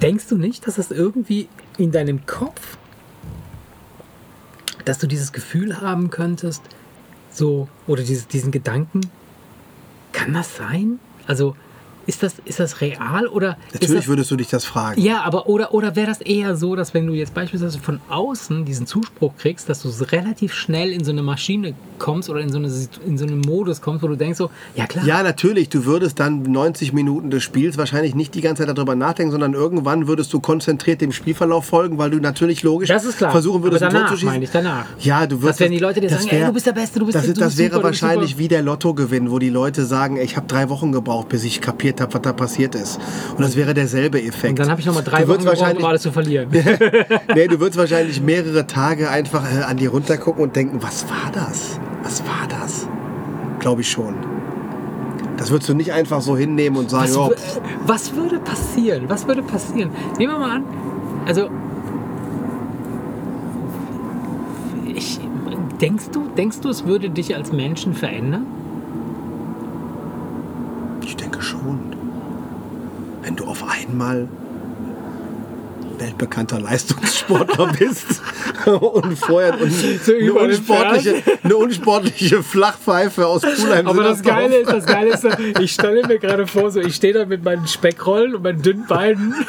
[0.00, 1.46] denkst du nicht, dass das irgendwie
[1.76, 2.78] in deinem Kopf,
[4.86, 6.62] dass du dieses Gefühl haben könntest,
[7.30, 9.02] so, oder dieses, diesen Gedanken,
[10.12, 10.98] kann das sein?
[11.26, 11.54] Also,
[12.10, 15.00] ist das, ist das real oder Natürlich das, würdest du dich das fragen.
[15.00, 18.64] ja, aber oder, oder wäre das eher so, dass wenn du jetzt beispielsweise von außen
[18.64, 22.58] diesen Zuspruch kriegst, dass du relativ schnell in so eine Maschine kommst oder in so,
[22.58, 22.68] eine,
[23.06, 25.68] in so einen Modus kommst, wo du denkst so, ja klar, Ja, natürlich.
[25.68, 29.54] Du würdest dann 90 Minuten des Spiels wahrscheinlich nicht die ganze Zeit darüber nachdenken, sondern
[29.54, 33.30] irgendwann würdest du konzentriert dem Spielverlauf folgen, weil du natürlich logisch das ist klar.
[33.30, 34.28] versuchen würdest, aber danach zu schießen.
[34.28, 34.86] meine ich, danach.
[34.98, 37.06] Ja, du wirst Das werden die Leute das sagen, ey, du bist der Beste, du
[37.06, 40.16] bist das, du das bist wäre super, wahrscheinlich wie der Lottogewinn, wo die Leute sagen,
[40.16, 42.98] ey, ich habe drei Wochen gebraucht, bis ich kapiert habe, was da passiert ist.
[43.36, 44.50] Und das wäre derselbe Effekt.
[44.50, 46.48] Und dann habe ich nochmal drei Wochen gebraucht, um alles zu verlieren.
[47.34, 51.30] nee, du würdest wahrscheinlich mehrere Tage einfach äh, an dir runtergucken und denken, was war
[51.32, 51.78] das?
[52.02, 52.86] Was war das?
[53.58, 54.14] Glaube ich schon.
[55.36, 59.04] Das würdest du nicht einfach so hinnehmen und sagen, Was, was würde passieren?
[59.08, 59.90] Was würde passieren?
[60.18, 60.64] Nehmen wir mal an,
[61.26, 61.48] also
[64.94, 65.18] ich,
[65.80, 68.44] denkst du, denkst du, es würde dich als Menschen verändern?
[71.10, 71.89] ich denke schon.
[73.30, 74.26] Wenn du auf einmal
[75.98, 78.20] weltbekannter Leistungssportler bist
[78.66, 84.72] und vorher und So eine, unsportliche, eine unsportliche Flachpfeife aus Pulheim Aber das Geile ist,
[84.72, 85.28] das Geile ist,
[85.60, 88.86] ich stelle mir gerade vor, so ich stehe da mit meinen Speckrollen und meinen dünnen
[88.88, 89.32] Beinen.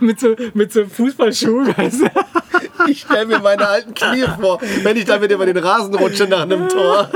[0.00, 2.06] mit so, mit so Fußballschuhen, weißt du?
[2.88, 6.42] Ich stelle mir meine alten Knie vor, wenn ich damit über den Rasen rutsche nach
[6.42, 7.08] einem Tor.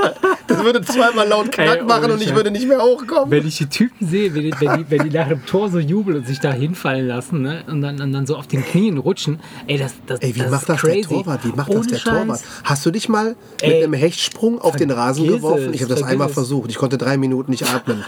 [0.47, 3.31] Das würde zweimal laut Knack Ey, machen und ich würde nicht mehr hochkommen.
[3.31, 5.79] Wenn ich die Typen sehe, wenn die, wenn die, wenn die nach dem Tor so
[5.79, 7.63] jubeln und sich da hinfallen lassen ne?
[7.69, 10.51] und, dann, und dann so auf den Knien rutschen, ey, das, das, Ey, wie das
[10.51, 11.01] macht ist das crazy.
[11.01, 11.45] der Torwart?
[11.45, 12.19] Wie macht Ohne das der Scheiß.
[12.21, 12.41] Torwart?
[12.65, 15.73] Hast du dich mal Ey, mit einem Hechtsprung auf den Rasen geworfen?
[15.73, 16.35] Ich habe das einmal es.
[16.35, 16.71] versucht.
[16.71, 18.05] Ich konnte drei Minuten nicht atmen.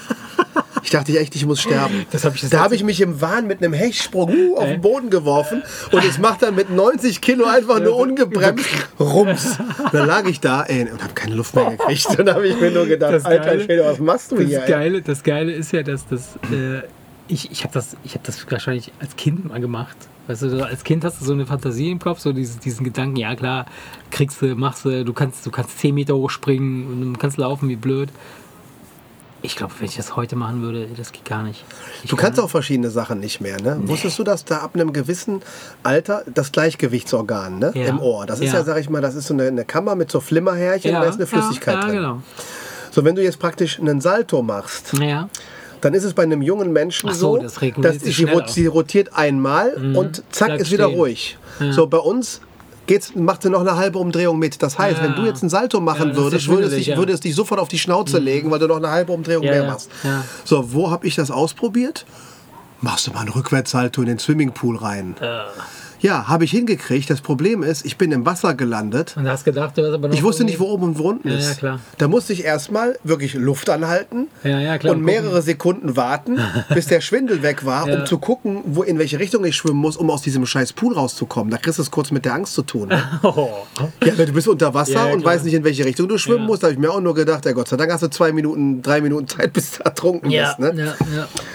[0.83, 2.07] Ich dachte echt, ich muss sterben.
[2.11, 4.65] Das hab ich das da habe ich mich im Wahn mit einem Hechtsprung uh, auf
[4.67, 5.63] den Boden geworfen
[5.93, 8.67] und es macht dann mit 90 Kilo einfach nur ungebremst
[8.99, 9.59] Rums.
[9.59, 12.19] Und dann lag ich da ey, und habe keine Luft mehr gekriegt.
[12.19, 14.47] Und da habe ich mir nur gedacht, Das alter Geile- Schwede, was machst du Das
[14.47, 14.63] hier?
[14.63, 14.69] ey?
[14.71, 16.37] Geile, das Geile ist ja, dass das.
[16.53, 16.83] Äh,
[17.29, 19.97] ich ich habe das, ich hab das wahrscheinlich als Kind mal gemacht.
[20.27, 23.17] Weißt du, als Kind hast du so eine Fantasie im Kopf, so dieses, diesen Gedanken,
[23.17, 23.67] ja klar,
[24.11, 27.69] kriegst du, machst du, du kannst, du kannst 10 Meter hochspringen und du kannst laufen
[27.69, 28.09] wie blöd.
[29.45, 31.65] Ich glaube, wenn ich das heute machen würde, das geht gar nicht.
[32.05, 33.61] Ich Du kannst kann- auch verschiedene Sachen nicht mehr.
[33.61, 33.77] Ne?
[33.85, 35.43] Wusstest du, dass da ab einem gewissen
[35.83, 37.73] Alter das Gleichgewichtsorgan ne?
[37.75, 37.87] Ja.
[37.87, 38.61] im Ohr, das ist Ja.
[38.61, 41.17] ja, sag ich mal, das ist so eine, eine Kammer mit so Flimmerhärchen, da ist
[41.17, 41.97] eine Flüssigkeit ja, ja, drin.
[41.97, 42.23] genau.
[42.93, 45.29] So, wenn du jetzt praktisch einen Salto machst, Ja,
[45.81, 48.13] dann ist es bei einem jungen Menschen Ach so, so, das dass sie,
[48.47, 50.99] sie rotiert einmal und zack Bleibt ist wieder stehen.
[50.99, 51.39] ruhig.
[51.71, 52.41] So, bei uns
[52.87, 54.63] geht's, macht sie noch eine halbe Umdrehung mit.
[54.63, 55.05] Das heißt, Ja.
[55.05, 56.97] wenn du jetzt einen Salto Ja, machen ist würdest, ja würde es, dich, ja.
[56.97, 59.51] würde es dich sofort auf die Schnauze legen, weil du noch eine halbe Umdrehung Ja,
[59.53, 59.91] mehr ja, machst.
[60.05, 60.25] ja.
[60.45, 62.05] So, wo habe ich das ausprobiert?
[62.81, 65.15] Machst du mal einen Rückwärtssalto in den Swimmingpool rein.
[66.03, 66.07] Äh.
[66.07, 67.09] Ja, habe ich hingekriegt.
[67.11, 69.15] Das Problem ist, ich bin im Wasser gelandet.
[69.17, 70.15] und hast gedacht, du hast aber noch.
[70.15, 71.49] Ich wusste nicht, wo oben und wo unten Ja, ist.
[71.49, 71.81] ja, klar.
[71.99, 76.39] Da musste ich erstmal wirklich Luft anhalten Ja, ja, klar, und mehrere Sekunden warten,
[76.75, 78.01] bis der Schwindel weg war, Ja.
[78.01, 80.95] um zu gucken, wo, in welche Richtung ich schwimmen muss, um aus diesem scheiß Pool
[80.95, 81.51] rauszukommen.
[81.51, 82.89] Da kriegst du es kurz mit der Angst zu tun.
[82.89, 83.03] Ne?
[83.23, 83.49] Oh.
[84.05, 86.63] Ja, du bist unter Wasser und weißt nicht, in welche Richtung du schwimmen musst.
[86.63, 88.83] Da habe ich mir auch nur gedacht, ja Gott sei Dank hast du zwei Minuten,
[88.83, 90.59] drei Minuten Zeit, bis du ertrunken bist.
[90.59, 90.97] Ne?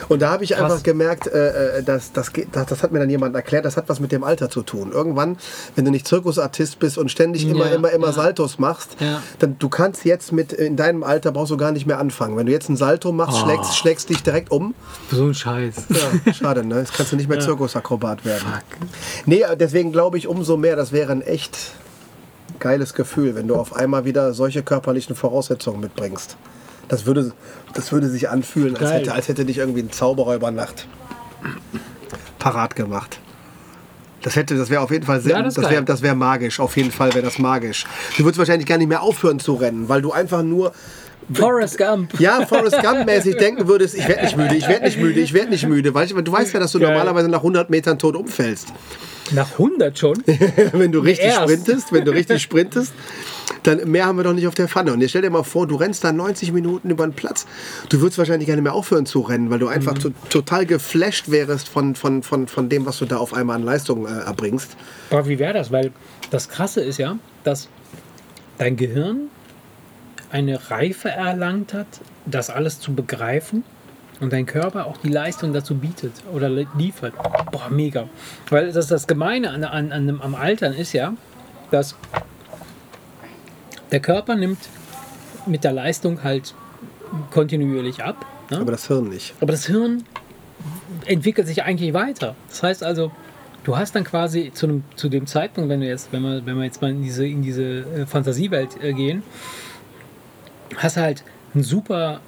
[0.07, 0.61] Und da habe ich Krass.
[0.71, 3.75] einfach gemerkt, äh, äh, dass, das, geht- das, das hat mir dann jemand erklärt, das
[3.77, 4.91] hat was mit dem Alter zu tun.
[4.91, 5.37] Irgendwann,
[5.75, 8.13] wenn du nicht Zirkusartist bist und ständig immer, Ja, immer, immer ja.
[8.13, 9.21] Saltos machst, Ja.
[9.39, 12.37] dann du kannst jetzt mit in deinem Alter brauchst du gar nicht mehr anfangen.
[12.37, 13.45] Wenn du jetzt einen Salto machst, Oh.
[13.45, 14.73] schlägst, schlägst dich direkt um.
[15.11, 15.75] So ein Scheiß.
[16.39, 16.79] Schade, ne?
[16.79, 18.45] Jetzt kannst du nicht mehr Zirkusakrobat werden.
[19.25, 21.57] Nee, deswegen glaube ich umso mehr, das wäre ein echt
[22.59, 26.37] geiles Gefühl, wenn du auf einmal wieder solche körperlichen Voraussetzungen mitbringst.
[26.87, 27.33] Das würde,
[27.73, 28.99] das würde sich anfühlen, als Geil.
[29.01, 30.87] hätte, als hätte dich irgendwie ein Zauberer über Nacht
[32.39, 33.19] parat gemacht.
[34.21, 35.31] Das hätte, das wäre auf jeden Fall Sinn.
[35.31, 36.59] Ja, das das wäre das wär magisch.
[36.59, 37.85] Auf jeden Fall wäre das magisch.
[38.17, 40.71] Du würdest wahrscheinlich gar nicht mehr aufhören zu rennen, weil du einfach nur
[41.33, 42.19] Forrest Gump.
[42.19, 45.49] ja, Forrest Gump-mäßig denken würdest, ich werde nicht müde, ich werde nicht müde, ich werde
[45.49, 45.93] nicht müde.
[45.93, 46.89] Weil ich, du weißt ja, dass du Geil.
[46.89, 48.69] normalerweise nach 100 Metern tot umfällst.
[49.31, 50.17] Nach 100 schon?
[50.71, 51.41] wenn du richtig Erst.
[51.41, 52.93] sprintest, wenn du richtig sprintest,
[53.67, 54.93] dann mehr haben wir doch nicht auf der Pfanne.
[54.93, 57.45] Und jetzt stell dir mal vor, du rennst da 90 Minuten über den Platz.
[57.89, 59.99] Du würdest wahrscheinlich gar nicht mehr aufhören zu rennen, weil du einfach Mhm.
[59.99, 63.63] to total geflasht wärst von, von, von, von dem, was du da auf einmal an
[63.63, 64.75] Leistung äh, erbringst.
[65.11, 65.71] Aber wie wäre das?
[65.71, 65.91] Weil
[66.31, 67.67] das Krasse ist ja, dass
[68.57, 69.27] dein Gehirn
[70.31, 71.87] eine Reife erlangt hat,
[72.25, 73.63] das alles zu begreifen
[74.19, 77.13] und dein Körper auch die Leistung dazu bietet oder li- liefert.
[77.51, 78.09] Boah, mega.
[78.49, 81.13] Weil das, das Gemeine an, an, an, am Altern ist ja,
[81.71, 81.95] dass
[83.91, 84.59] der Körper nimmt
[85.45, 86.53] mit der Leistung halt
[87.31, 88.25] kontinuierlich ab.
[88.49, 88.59] Ne?
[88.59, 89.33] Aber das Hirn nicht.
[89.39, 90.03] Aber das Hirn
[91.05, 92.35] entwickelt sich eigentlich weiter.
[92.49, 93.11] Das heißt also,
[93.63, 96.57] du hast dann quasi zu, einem, zu dem Zeitpunkt, wenn wir jetzt, wenn wir, wenn
[96.57, 99.23] wir jetzt mal in diese, in diese äh, Fantasiewelt äh, gehen,
[100.75, 101.23] hast halt
[101.55, 102.19] ein super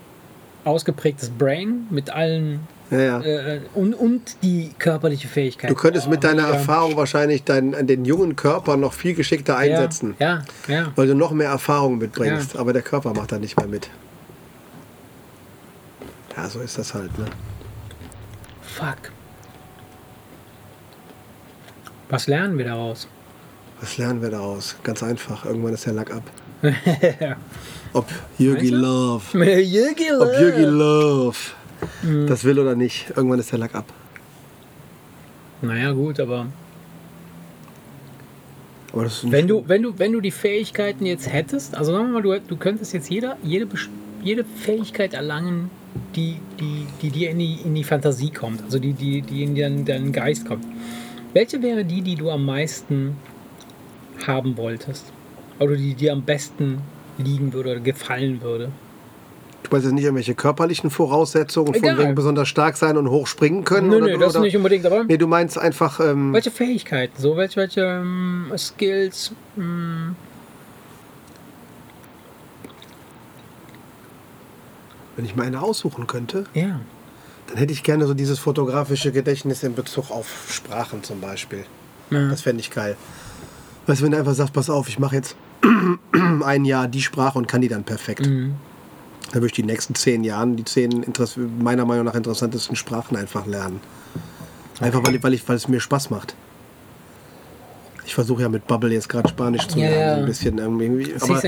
[0.63, 3.21] ausgeprägtes Brain mit allen Ja, ja.
[3.21, 5.69] äh, und, und die körperliche Fähigkeit.
[5.69, 6.55] Du könntest mit deiner mega.
[6.55, 10.15] Erfahrung wahrscheinlich deinen, den jungen Körper noch viel geschickter einsetzen.
[10.19, 10.91] Ja, ja, ja.
[10.95, 12.55] Weil du noch mehr Erfahrung mitbringst.
[12.55, 12.59] Ja.
[12.59, 13.89] Aber der Körper macht da nicht mehr mit.
[16.35, 17.15] Ja, so ist das halt.
[17.19, 17.25] Ne?
[18.61, 19.11] Fuck.
[22.09, 23.07] Was lernen wir daraus?
[23.81, 24.75] Was lernen wir daraus?
[24.83, 25.45] Ganz einfach.
[25.45, 26.23] Irgendwann ist der Lack ab.
[27.93, 28.69] Ob Jürgi?
[28.69, 29.37] Love.
[29.61, 31.37] Jürgi Ob Jürgi Love
[32.03, 32.27] Mhm.
[32.27, 33.11] das will oder nicht.
[33.15, 33.85] Irgendwann ist der Lack ab.
[35.61, 36.47] Naja, gut, aber
[38.93, 42.21] Aber Wenn du, wenn du, wenn du die Fähigkeiten jetzt hättest, also sagen wir mal,
[42.21, 43.67] du, du könntest jetzt jeder, jede,
[44.23, 45.69] jede Fähigkeit erlangen,
[46.15, 49.55] die, die, die dir in die, in die Fantasie kommt, also die, die, die in
[49.55, 50.65] deinen, deinen Geist kommt.
[51.33, 53.15] Welche wäre die, die du am meisten
[54.25, 55.11] haben wolltest?
[55.59, 56.79] Oder die dir am besten
[57.17, 58.71] liegen würde oder gefallen würde?
[59.63, 61.97] Du meinst jetzt nicht irgendwelche körperlichen Voraussetzungen, von Egal.
[61.97, 63.89] wegen besonders stark sein und hoch springen können?
[63.89, 67.13] Nö, oder, nö, das oder, nicht unbedingt, aber Nee, du meinst einfach, ähm, welche Fähigkeiten,
[67.21, 70.15] so welche, welche ähm, Skills, ähm,
[75.17, 76.79] wenn ich mir eine aussuchen könnte, ja.
[77.47, 81.65] dann hätte ich gerne so dieses fotografische Gedächtnis in Bezug auf Sprachen zum Beispiel.
[82.09, 82.29] ja.
[82.29, 82.95] Das fände ich geil.
[83.85, 85.35] Weißt du, wenn du einfach sagst, pass auf, ich mache jetzt
[86.43, 88.25] ein Jahr die Sprache und kann die dann perfekt.
[88.25, 88.55] Mhm.
[89.31, 91.05] Dann würde ich die nächsten zehn Jahren die zehn
[91.59, 93.79] meiner Meinung nach interessantesten Sprachen einfach lernen.
[94.79, 96.35] Einfach weil, weil, ich, weil es mir Spaß macht.
[98.05, 100.15] Ich versuche ja mit Bubble jetzt gerade Spanisch zu lernen, ja.
[100.15, 101.13] so ein bisschen irgendwie.
[101.19, 101.41] Aber,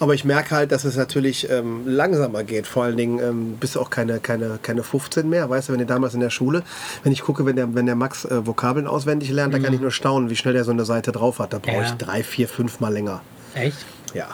[0.00, 2.66] aber ich merke halt, dass es natürlich ähm, langsamer geht.
[2.66, 5.48] Vor allen Dingen ähm, bist du auch keine, keine, keine 15 mehr.
[5.48, 6.62] Weißt du, wenn ihr damals in der Schule,
[7.04, 9.80] wenn ich gucke, wenn der, wenn der Max äh, Vokabeln auswendig lernt, da kann ich
[9.80, 11.54] nur staunen, wie schnell er so eine Seite drauf hat.
[11.54, 11.82] Da brauche Mhm.
[11.82, 11.86] Ja.
[11.86, 13.22] ich drei, vier, fünf Mal länger.
[13.54, 13.78] Echt?
[14.12, 14.26] Ja,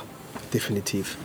[0.53, 1.16] definitiv.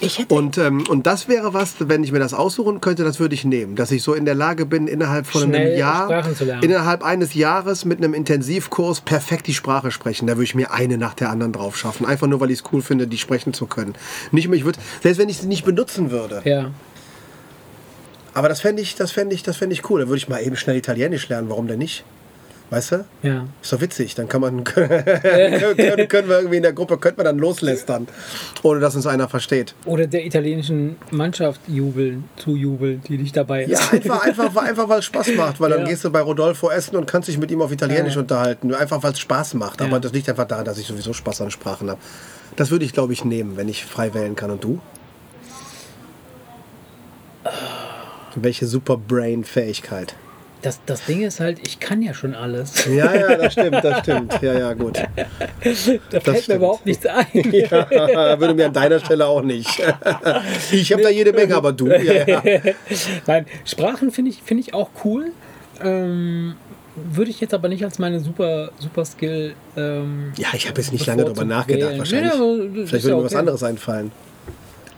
[0.00, 3.20] Ich hätte Und, ähm, und das wäre was, wenn ich mir das aussuchen könnte, das
[3.20, 3.76] würde ich nehmen.
[3.76, 6.24] Dass ich so in der Lage bin, innerhalb von Schnell einem Jahr,
[6.62, 10.26] innerhalb eines Jahres mit einem Intensivkurs perfekt die Sprache sprechen.
[10.26, 12.04] Da würde ich mir eine nach der anderen drauf schaffen.
[12.06, 13.94] Einfach nur, weil ich es cool finde, die sprechen zu können.
[14.32, 16.42] Nicht, mehr- ich würde, selbst wenn ich sie nicht benutzen würde.
[16.44, 16.70] ja.
[18.36, 20.00] Aber das fände ich, das fände ich, das fände ich cool.
[20.00, 21.48] Da würde ich mal eben schnell Italienisch lernen.
[21.48, 22.04] Warum denn nicht?
[22.70, 23.04] Weißt du?
[23.22, 23.44] Ja.
[23.62, 27.26] Ist doch witzig, dann kann man können, können wir irgendwie in der Gruppe könnte man
[27.26, 28.08] dann loslästern,
[28.62, 29.74] ohne dass uns einer versteht.
[29.84, 33.70] Oder der italienischen Mannschaft jubeln, zujubeln, die nicht dabei ist.
[33.70, 35.86] Ja, einfach, einfach, einfach weil es Spaß macht, weil dann Ja.
[35.86, 38.20] gehst du bei Rodolfo essen und kannst dich mit ihm auf Italienisch Ja.
[38.22, 38.74] unterhalten.
[38.74, 39.80] Einfach weil es Spaß macht.
[39.82, 39.98] Aber Ja.
[40.00, 42.00] das liegt einfach daran, dass ich sowieso Spaß an Sprachen habe.
[42.56, 44.50] Das würde ich, glaube ich, nehmen, wenn ich frei wählen kann.
[44.50, 44.80] Und du?
[48.36, 50.16] Welche super Brain-Fähigkeit?
[50.64, 52.86] Das, das Ding ist halt, ich kann ja schon alles.
[52.86, 54.40] Ja, ja, das stimmt, das stimmt.
[54.40, 54.98] Ja, ja, gut.
[55.60, 56.56] Da fällt mir stimmt.
[56.56, 57.26] überhaupt nichts ein.
[57.34, 57.90] Ja,
[58.40, 59.82] würde mir an deiner Stelle auch nicht.
[60.72, 61.88] Ich habe da jede Menge, aber du.
[61.88, 62.42] Ja, ja.
[63.26, 65.32] Nein, Sprachen finde ich, finde ich auch cool.
[65.82, 66.54] Ähm,
[66.96, 69.54] würde ich jetzt aber nicht als meine super, super Skill.
[69.76, 71.90] Ähm, ja ich habe jetzt nicht lange darüber nachgedacht.
[71.90, 71.98] wählen.
[71.98, 72.32] Wahrscheinlich.
[72.32, 73.38] Ja, Vielleicht würde mir was okay.
[73.38, 74.12] anderes einfallen.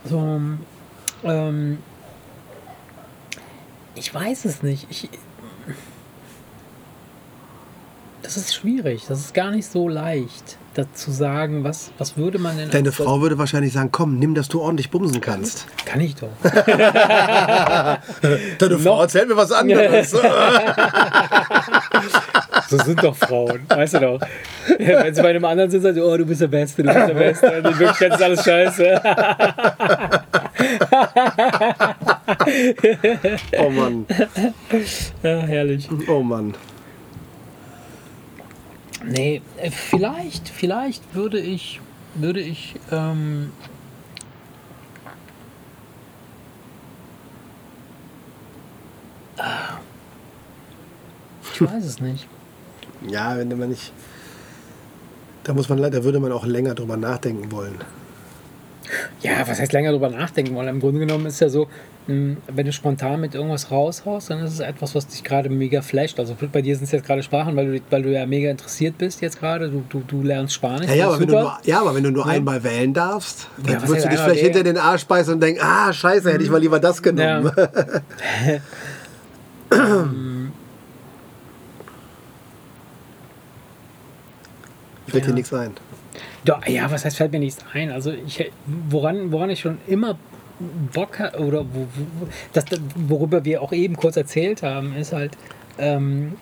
[0.05, 0.39] So,
[1.25, 1.77] ähm,
[3.95, 4.87] ich weiß es nicht.
[4.89, 5.09] Ich,
[8.27, 9.05] das ist schwierig.
[9.07, 12.69] Das ist gar nicht so leicht, dazu zu sagen, was, was würde man denn.
[12.69, 15.65] Deine Frau würde wahrscheinlich sagen, komm, nimm, dass du ordentlich bumsen kannst.
[15.85, 16.27] Kann ich doch.
[18.59, 20.13] Deine Frau erzählt mir was anderes.
[22.69, 24.19] So sind doch Frauen, weißt du doch.
[24.77, 26.93] Ja, wenn sie bei einem anderen sind, sagen sie, oh, du bist der Beste, du
[26.93, 27.47] bist der Beste.
[27.59, 29.01] Und in Wirklichkeit ist alles scheiße.
[33.59, 34.05] oh Mann,
[35.23, 35.87] Ja, herrlich.
[36.09, 36.55] oh Mann.
[39.07, 41.79] Nee, äh, vielleicht, vielleicht würde ich,
[42.15, 43.53] würde ich, ähm,
[49.37, 49.79] ah.
[51.53, 52.27] ich weiß es nicht.
[53.07, 53.93] Ja, wenn man nicht.
[55.45, 57.75] Da muss man, da würde man auch länger drüber nachdenken wollen.
[59.21, 60.67] Ja, was heißt länger drüber nachdenken wollen?
[60.67, 61.69] Im Grunde genommen ist ja so,
[62.07, 66.19] wenn du spontan mit irgendwas raushaust, dann ist es etwas, was dich gerade mega flasht.
[66.19, 68.97] Also bei dir sind es jetzt gerade Sprachen, weil du, weil du ja mega interessiert
[68.97, 69.69] bist jetzt gerade.
[69.69, 70.87] Du, du, du lernst Spanisch.
[70.87, 72.31] Ja, ja, aber wenn, nur, ja aber wenn du nur Ja.
[72.31, 75.61] einmal wählen darfst, dann Ja, würdest du dich vielleicht hinter den Arsch beißen und denken,
[75.61, 77.51] ah, scheiße, hätte ich mal lieber das genommen.
[85.07, 85.71] Fällt dir nichts ein.
[86.43, 87.91] Ja, ja, was heißt, fällt mir nichts ein?
[87.91, 88.51] Also, ich,
[88.89, 90.17] woran, woran ich schon immer
[90.93, 95.37] Bock ha- oder wo, wo, das, worüber wir auch eben kurz erzählt haben, ist halt,
[95.77, 96.33] ähm,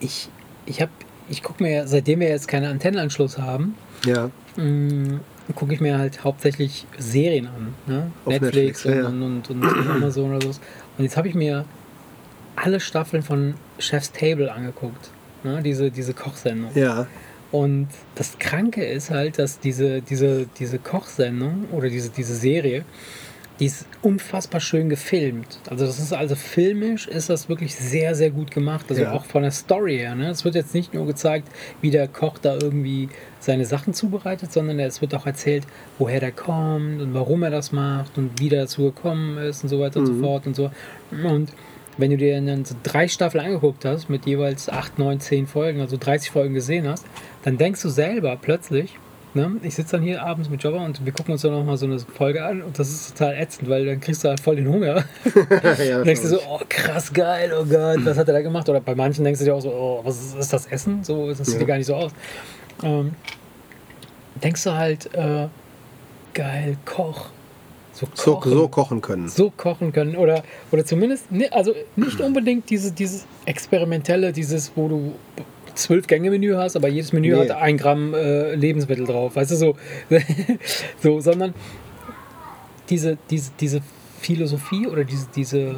[0.00, 0.28] ich,
[0.66, 0.90] ich habe,
[1.28, 3.74] ich gucke mir, seitdem wir jetzt keinen Antennenanschluss haben,
[4.04, 4.30] Ja.
[5.54, 7.74] gucke ich mir halt hauptsächlich Serien an.
[7.86, 8.10] Ne?
[8.26, 9.06] Netflix, Netflix, ja.
[9.08, 10.60] und, und, und, und Amazon oder so.
[10.98, 11.64] Und jetzt habe ich mir
[12.56, 15.10] alle Staffeln von Chef's Table angeguckt.
[15.44, 15.62] Ne?
[15.62, 16.70] Diese, diese Kochsendung.
[16.74, 17.06] Ja.
[17.52, 22.84] Und das Kranke ist halt, dass diese, diese, diese Kochsendung oder diese, diese Serie,
[23.60, 25.58] die ist unfassbar schön gefilmt.
[25.68, 28.86] Also das ist also filmisch ist das wirklich sehr, sehr gut gemacht.
[28.88, 29.12] Also Ja.
[29.12, 30.14] auch von der Story her.
[30.14, 30.30] Ne?
[30.30, 31.46] Es wird jetzt nicht nur gezeigt,
[31.82, 35.64] wie der Koch da irgendwie seine Sachen zubereitet, sondern es wird auch erzählt,
[35.98, 39.68] woher der kommt und warum er das macht und wie der dazu gekommen ist und
[39.68, 40.70] so weiter und so fort und so.
[41.10, 41.50] Und
[41.98, 45.80] wenn du dir dann so drei Staffeln angeguckt hast, mit jeweils 8, 9, 10 Folgen,
[45.80, 47.04] also 30 Folgen gesehen hast,
[47.44, 48.98] dann denkst du selber plötzlich,
[49.34, 51.86] ne, ich sitze dann hier abends mit Jobber und wir gucken uns dann nochmal so
[51.86, 54.68] eine Folge an und das ist total ätzend, weil dann kriegst du halt voll den
[54.68, 55.04] Hunger.
[55.84, 58.68] ja denkst du so, oh krass geil, oh Gott, was hat er da gemacht?
[58.68, 61.04] Oder bei manchen denkst du dir auch so, oh, was ist, ist das Essen?
[61.04, 61.60] So, das sieht Ja.
[61.60, 62.12] ja gar nicht so aus.
[62.82, 63.14] Ähm,
[64.42, 65.48] denkst du halt, äh,
[66.34, 67.26] geil, Koch.
[67.92, 69.28] So, so, kochen so kochen können.
[69.28, 75.12] so kochen können oder oder zumindest also nicht unbedingt diese, dieses experimentelle, dieses, wo du
[75.74, 77.48] zwölf Gänge Menü hast, aber jedes Menü Nee.
[77.48, 79.76] hat ein Gramm äh, Lebensmittel drauf, weißt du so,
[81.02, 81.54] so, sondern
[82.88, 83.80] diese, diese, diese
[84.20, 85.74] Philosophie oder diese, diese,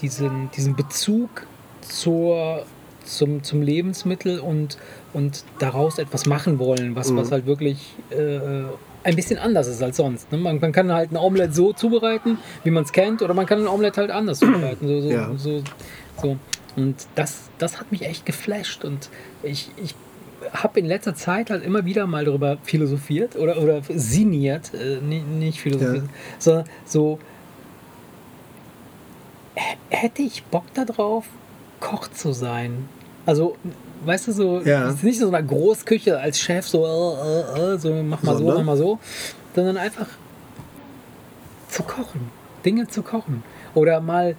[0.00, 1.46] diesen, diesen Bezug
[1.80, 2.64] zur,
[3.04, 4.78] zum, zum Lebensmittel und,
[5.12, 8.62] und daraus etwas machen wollen, was, was halt wirklich äh,
[9.02, 10.30] ein bisschen anders ist als sonst.
[10.30, 10.38] Ne?
[10.38, 13.60] Man, man kann halt ein Omelette so zubereiten, wie man es kennt, oder man kann
[13.60, 14.86] ein Omelette halt anders zubereiten.
[14.86, 15.30] So, so, Ja.
[15.36, 15.62] so,
[16.20, 16.36] so.
[16.76, 19.08] Und das, das hat mich echt geflasht und
[19.42, 19.94] ich, ich
[20.52, 25.26] habe in letzter Zeit halt immer wieder mal darüber philosophiert oder, oder sinniert, äh, nicht,
[25.28, 26.10] nicht philosophiert, Ja.
[26.38, 27.18] sondern so,
[29.88, 31.26] hätte ich Bock darauf,
[31.80, 32.88] Koch zu sein?
[33.26, 33.56] Also,
[34.04, 34.88] weißt du, so, Ja.
[34.88, 38.32] es ist nicht so eine Großküche als Chef, so, äh, äh, äh, so mach mal
[38.32, 38.56] so, Sondern?
[38.58, 38.98] mach mal so,
[39.54, 40.06] sondern einfach
[41.68, 42.30] zu kochen,
[42.64, 43.42] Dinge zu kochen.
[43.74, 44.34] Oder mal,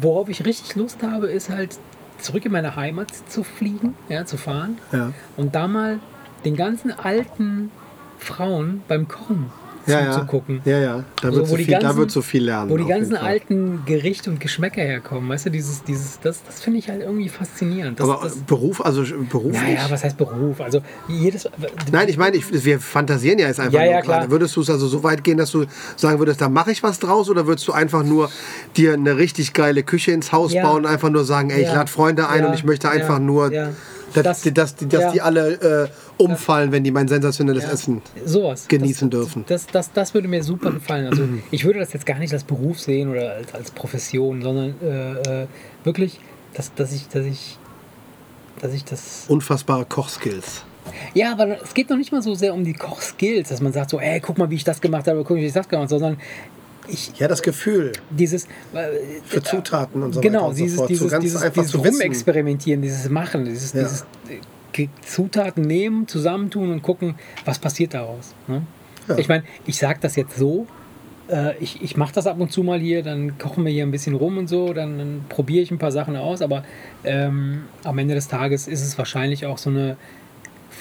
[0.00, 1.78] worauf ich richtig Lust habe, ist halt
[2.18, 5.12] zurück in meine Heimat zu fliegen, ja, zu fahren Ja.
[5.36, 6.00] und da mal
[6.44, 7.70] den ganzen alten
[8.18, 9.50] Frauen beim Kochen
[9.86, 10.12] Ja, ja.
[10.12, 10.60] zuzugucken.
[10.64, 11.04] Ja, ja.
[11.20, 12.70] Da Also, wird so die viel, da ganzen- wird so viel lernen.
[12.70, 16.78] Wo die ganzen alten Gerichte und Geschmäcker herkommen, weißt du, dieses, dieses, das, das finde
[16.78, 18.00] ich halt irgendwie faszinierend.
[18.00, 19.60] Das, Aber das, Beruf, also beruflich?
[19.62, 20.60] naja, was heißt Beruf?
[20.60, 21.48] Also jedes.
[21.92, 24.30] Nein, ich meine, ich, wir fantasieren ja jetzt einfach Ja, nur ja, klar.
[24.30, 25.66] Würdest du es also so weit gehen, dass du
[25.96, 28.30] sagen würdest, da mache ich was draus oder würdest du einfach nur
[28.76, 30.62] dir eine richtig geile Küche ins Haus Ja.
[30.62, 33.50] bauen und einfach nur sagen, ey, ich lade Freunde ein und ich möchte einfach nur.
[34.22, 35.12] Dass, Das- die, dass, dass ja.
[35.12, 39.44] die alle äh, umfallen, wenn die mein sensationelles Ja, Essen sowas genießen das, dürfen.
[39.46, 41.06] Das, das, das würde mir super gefallen.
[41.06, 44.74] Also ich würde das jetzt gar nicht als Beruf sehen oder als, als Profession, sondern
[44.82, 45.46] äh, äh,
[45.84, 46.20] wirklich,
[46.54, 47.58] dass, dass ich, dass ich,
[48.60, 49.24] dass ich das.
[49.28, 50.64] Unfassbare Kochskills.
[51.14, 53.88] Ja, aber es geht noch nicht mal so sehr um die Kochskills, dass man sagt
[53.90, 55.90] so, ey, guck mal, wie ich das gemacht habe, guck mal, wie ich das gemacht
[55.90, 56.18] habe, sondern
[56.88, 58.88] ich Ja, das Gefühl dieses äh,
[59.24, 60.90] für Zutaten und so genau, weiter und so dieses, fort.
[60.90, 62.00] dieses, so ganz dieses, einfach dieses zu wissen.
[62.00, 63.82] Rumexperimentieren, dieses Machen, dieses, Ja.
[63.82, 64.06] dieses
[64.76, 67.14] äh, Zutaten nehmen, zusammentun und gucken,
[67.44, 68.34] was passiert daraus.
[68.48, 68.62] Ne?
[69.08, 69.18] Ja.
[69.18, 70.66] Ich meine, ich sage das jetzt so,
[71.28, 73.90] äh, ich, ich mache das ab und zu mal hier, dann kochen wir hier ein
[73.90, 76.64] bisschen rum und so, dann, dann probiere ich ein paar Sachen aus, aber
[77.04, 79.96] ähm, am Ende des Tages ist es wahrscheinlich auch so eine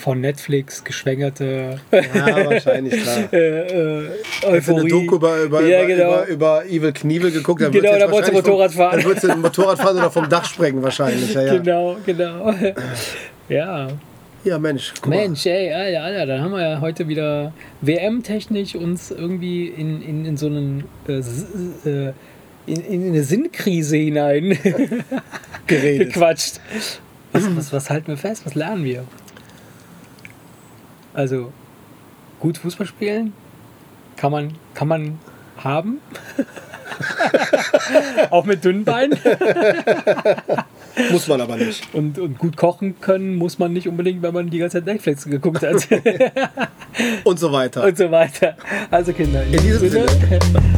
[0.03, 3.29] von Netflix geschwängerte Ja, wahrscheinlich, klar.
[3.31, 4.09] äh, äh,
[4.41, 4.89] du eine Euphorie.
[4.89, 6.23] Doku über, über, ja, genau.
[6.23, 7.61] über, über Evil Knievel geguckt?
[7.61, 8.99] Dann Genau, wird's jetzt da wollte sie wahrscheinlich vom- Motorrad fahren.
[8.99, 11.33] Dann wird sie Motorrad fahren oder vom Dach sprengen wahrscheinlich.
[11.33, 11.57] Ja, ja.
[11.57, 12.53] Genau, genau.
[13.49, 13.87] Ja.
[14.43, 14.93] ja Mensch.
[15.07, 20.25] Mensch, ey, Alter, Alter, dann haben wir ja heute wieder WM-technisch uns irgendwie in, in,
[20.25, 21.13] in so einen äh,
[21.89, 22.13] äh,
[22.65, 24.57] in, in eine Sinnkrise hinein
[25.67, 26.13] Geredet.
[26.13, 26.59] gequatscht.
[27.31, 28.45] Was, was, was halten wir fest?
[28.45, 29.05] Was lernen wir?
[31.13, 31.51] Also,
[32.39, 33.33] gut Fußball spielen
[34.15, 35.19] kann man, kann man
[35.57, 35.99] haben.
[38.29, 39.17] Auch mit dünnen Beinen.
[41.11, 41.93] Muss man aber nicht.
[41.93, 45.25] Und, und gut kochen können muss man nicht unbedingt, wenn man die ganze Zeit Netflix
[45.25, 45.87] geguckt hat.
[47.23, 47.83] Und so weiter.
[47.83, 48.55] und so weiter.
[48.91, 50.05] Also Kinder, in, diesem Sinne.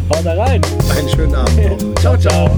[0.10, 0.62] haut da rein.
[0.98, 1.96] Einen schönen Abend noch.
[1.96, 2.58] Ciao, ciao.